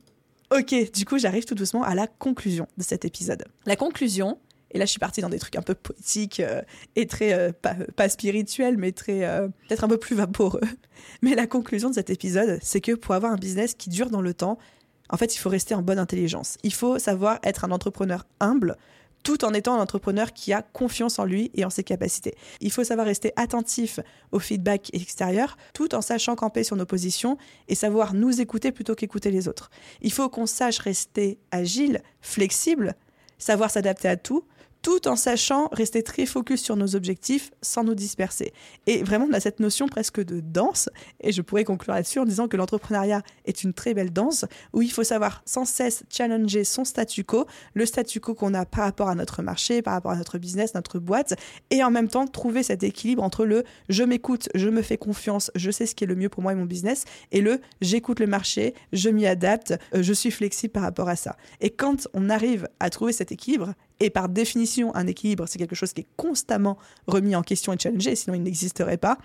ok, 0.56 0.92
du 0.92 1.04
coup, 1.04 1.18
j'arrive 1.18 1.44
tout 1.44 1.54
doucement 1.54 1.82
à 1.82 1.94
la 1.94 2.06
conclusion 2.06 2.66
de 2.76 2.82
cet 2.82 3.04
épisode. 3.04 3.44
La 3.66 3.76
conclusion, 3.76 4.38
et 4.74 4.78
là, 4.78 4.84
je 4.84 4.90
suis 4.90 4.98
partie 4.98 5.20
dans 5.20 5.28
des 5.28 5.38
trucs 5.38 5.54
un 5.56 5.62
peu 5.62 5.74
poétiques 5.74 6.40
euh, 6.40 6.60
et 6.96 7.06
très, 7.06 7.32
euh, 7.32 7.52
pas, 7.52 8.08
spirituels, 8.08 8.76
mais 8.76 8.90
très, 8.90 9.24
euh, 9.24 9.46
peut-être 9.68 9.84
un 9.84 9.88
peu 9.88 9.98
plus 9.98 10.16
vaporeux. 10.16 10.60
Mais 11.22 11.36
la 11.36 11.46
conclusion 11.46 11.90
de 11.90 11.94
cet 11.94 12.10
épisode, 12.10 12.58
c'est 12.60 12.80
que 12.80 12.92
pour 12.92 13.14
avoir 13.14 13.32
un 13.32 13.36
business 13.36 13.74
qui 13.74 13.88
dure 13.88 14.10
dans 14.10 14.20
le 14.20 14.34
temps, 14.34 14.58
en 15.10 15.16
fait, 15.16 15.36
il 15.36 15.38
faut 15.38 15.48
rester 15.48 15.76
en 15.76 15.82
bonne 15.82 16.00
intelligence. 16.00 16.58
Il 16.64 16.74
faut 16.74 16.98
savoir 16.98 17.38
être 17.44 17.64
un 17.64 17.70
entrepreneur 17.70 18.26
humble, 18.40 18.76
tout 19.22 19.44
en 19.44 19.54
étant 19.54 19.76
un 19.76 19.80
entrepreneur 19.80 20.32
qui 20.32 20.52
a 20.52 20.62
confiance 20.62 21.20
en 21.20 21.24
lui 21.24 21.52
et 21.54 21.64
en 21.64 21.70
ses 21.70 21.84
capacités. 21.84 22.34
Il 22.60 22.72
faut 22.72 22.84
savoir 22.84 23.06
rester 23.06 23.32
attentif 23.36 24.00
au 24.32 24.40
feedback 24.40 24.90
extérieur, 24.92 25.56
tout 25.72 25.94
en 25.94 26.02
sachant 26.02 26.34
camper 26.34 26.64
sur 26.64 26.74
nos 26.74 26.84
positions 26.84 27.38
et 27.68 27.76
savoir 27.76 28.12
nous 28.12 28.40
écouter 28.40 28.72
plutôt 28.72 28.96
qu'écouter 28.96 29.30
les 29.30 29.46
autres. 29.46 29.70
Il 30.02 30.12
faut 30.12 30.28
qu'on 30.28 30.46
sache 30.46 30.78
rester 30.78 31.38
agile, 31.52 32.02
flexible, 32.20 32.96
savoir 33.38 33.70
s'adapter 33.70 34.08
à 34.08 34.16
tout, 34.16 34.44
tout 34.84 35.08
en 35.08 35.16
sachant 35.16 35.68
rester 35.72 36.02
très 36.02 36.26
focus 36.26 36.62
sur 36.62 36.76
nos 36.76 36.94
objectifs 36.94 37.50
sans 37.62 37.84
nous 37.84 37.94
disperser. 37.94 38.52
Et 38.86 39.02
vraiment, 39.02 39.26
on 39.30 39.32
a 39.32 39.40
cette 39.40 39.58
notion 39.58 39.88
presque 39.88 40.22
de 40.22 40.40
danse, 40.40 40.90
et 41.20 41.32
je 41.32 41.40
pourrais 41.40 41.64
conclure 41.64 41.94
là-dessus 41.94 42.18
en 42.18 42.26
disant 42.26 42.48
que 42.48 42.58
l'entrepreneuriat 42.58 43.22
est 43.46 43.64
une 43.64 43.72
très 43.72 43.94
belle 43.94 44.12
danse 44.12 44.44
où 44.74 44.82
il 44.82 44.92
faut 44.92 45.02
savoir 45.02 45.42
sans 45.46 45.64
cesse 45.64 46.04
challenger 46.10 46.64
son 46.64 46.84
statu 46.84 47.24
quo, 47.24 47.46
le 47.72 47.86
statu 47.86 48.20
quo 48.20 48.34
qu'on 48.34 48.52
a 48.52 48.66
par 48.66 48.84
rapport 48.84 49.08
à 49.08 49.14
notre 49.14 49.40
marché, 49.40 49.80
par 49.80 49.94
rapport 49.94 50.10
à 50.10 50.16
notre 50.16 50.36
business, 50.36 50.74
notre 50.74 50.98
boîte, 50.98 51.32
et 51.70 51.82
en 51.82 51.90
même 51.90 52.08
temps 52.08 52.26
trouver 52.26 52.62
cet 52.62 52.82
équilibre 52.82 53.22
entre 53.22 53.46
le 53.46 53.64
je 53.88 54.02
m'écoute, 54.02 54.50
je 54.54 54.68
me 54.68 54.82
fais 54.82 54.98
confiance, 54.98 55.50
je 55.54 55.70
sais 55.70 55.86
ce 55.86 55.94
qui 55.94 56.04
est 56.04 56.06
le 56.06 56.14
mieux 56.14 56.28
pour 56.28 56.42
moi 56.42 56.52
et 56.52 56.56
mon 56.56 56.66
business, 56.66 57.06
et 57.32 57.40
le 57.40 57.62
j'écoute 57.80 58.20
le 58.20 58.26
marché, 58.26 58.74
je 58.92 59.08
m'y 59.08 59.26
adapte, 59.26 59.72
euh, 59.94 60.02
je 60.02 60.12
suis 60.12 60.30
flexible 60.30 60.72
par 60.72 60.82
rapport 60.82 61.08
à 61.08 61.16
ça. 61.16 61.36
Et 61.62 61.70
quand 61.70 62.06
on 62.12 62.28
arrive 62.28 62.68
à 62.80 62.90
trouver 62.90 63.12
cet 63.12 63.32
équilibre, 63.32 63.72
et 64.00 64.10
par 64.10 64.28
définition, 64.28 64.94
un 64.94 65.06
équilibre, 65.06 65.46
c'est 65.46 65.58
quelque 65.58 65.74
chose 65.74 65.92
qui 65.92 66.02
est 66.02 66.06
constamment 66.16 66.78
remis 67.06 67.36
en 67.36 67.42
question 67.42 67.72
et 67.72 67.78
challengé, 67.78 68.16
sinon 68.16 68.34
il 68.34 68.42
n'existerait 68.42 68.96
pas. 68.96 69.18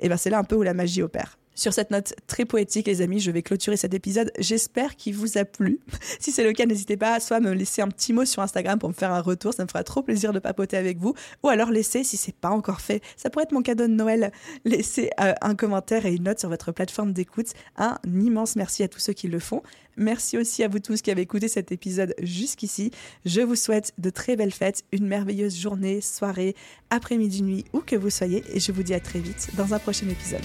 Et 0.00 0.08
bien 0.08 0.16
c'est 0.16 0.30
là 0.30 0.38
un 0.38 0.44
peu 0.44 0.56
où 0.56 0.62
la 0.62 0.74
magie 0.74 1.02
opère. 1.02 1.39
Sur 1.60 1.74
cette 1.74 1.90
note 1.90 2.14
très 2.26 2.46
poétique, 2.46 2.86
les 2.86 3.02
amis, 3.02 3.20
je 3.20 3.30
vais 3.30 3.42
clôturer 3.42 3.76
cet 3.76 3.92
épisode. 3.92 4.32
J'espère 4.38 4.96
qu'il 4.96 5.14
vous 5.14 5.36
a 5.36 5.44
plu. 5.44 5.78
Si 6.18 6.32
c'est 6.32 6.42
le 6.42 6.54
cas, 6.54 6.64
n'hésitez 6.64 6.96
pas 6.96 7.20
soit 7.20 7.36
à 7.36 7.40
me 7.40 7.52
laisser 7.52 7.82
un 7.82 7.88
petit 7.88 8.14
mot 8.14 8.24
sur 8.24 8.40
Instagram 8.40 8.78
pour 8.78 8.88
me 8.88 8.94
faire 8.94 9.12
un 9.12 9.20
retour. 9.20 9.52
Ça 9.52 9.64
me 9.64 9.68
fera 9.68 9.84
trop 9.84 10.02
plaisir 10.02 10.32
de 10.32 10.38
papoter 10.38 10.78
avec 10.78 10.96
vous. 10.96 11.12
Ou 11.42 11.48
alors 11.48 11.70
laissez, 11.70 12.02
si 12.02 12.16
c'est 12.16 12.34
pas 12.34 12.48
encore 12.48 12.80
fait, 12.80 13.02
ça 13.18 13.28
pourrait 13.28 13.42
être 13.42 13.52
mon 13.52 13.60
cadeau 13.60 13.86
de 13.86 13.92
Noël. 13.92 14.32
Laissez 14.64 15.10
euh, 15.20 15.34
un 15.42 15.54
commentaire 15.54 16.06
et 16.06 16.14
une 16.14 16.22
note 16.22 16.38
sur 16.38 16.48
votre 16.48 16.72
plateforme 16.72 17.12
d'écoute. 17.12 17.48
Un 17.76 17.98
immense 18.06 18.56
merci 18.56 18.82
à 18.82 18.88
tous 18.88 19.00
ceux 19.00 19.12
qui 19.12 19.28
le 19.28 19.38
font. 19.38 19.62
Merci 19.98 20.38
aussi 20.38 20.64
à 20.64 20.68
vous 20.68 20.78
tous 20.78 21.02
qui 21.02 21.10
avez 21.10 21.22
écouté 21.22 21.46
cet 21.46 21.72
épisode 21.72 22.14
jusqu'ici. 22.22 22.90
Je 23.26 23.42
vous 23.42 23.56
souhaite 23.56 23.92
de 23.98 24.08
très 24.08 24.34
belles 24.34 24.54
fêtes, 24.54 24.84
une 24.92 25.06
merveilleuse 25.06 25.58
journée, 25.58 26.00
soirée, 26.00 26.56
après-midi, 26.88 27.42
nuit, 27.42 27.64
où 27.74 27.80
que 27.80 27.96
vous 27.96 28.08
soyez. 28.08 28.44
Et 28.54 28.60
je 28.60 28.72
vous 28.72 28.82
dis 28.82 28.94
à 28.94 29.00
très 29.00 29.18
vite 29.18 29.50
dans 29.58 29.74
un 29.74 29.78
prochain 29.78 30.08
épisode. 30.08 30.40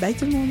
Bye 0.00 0.14
tout 0.14 0.26
le 0.26 0.30
monde 0.30 0.50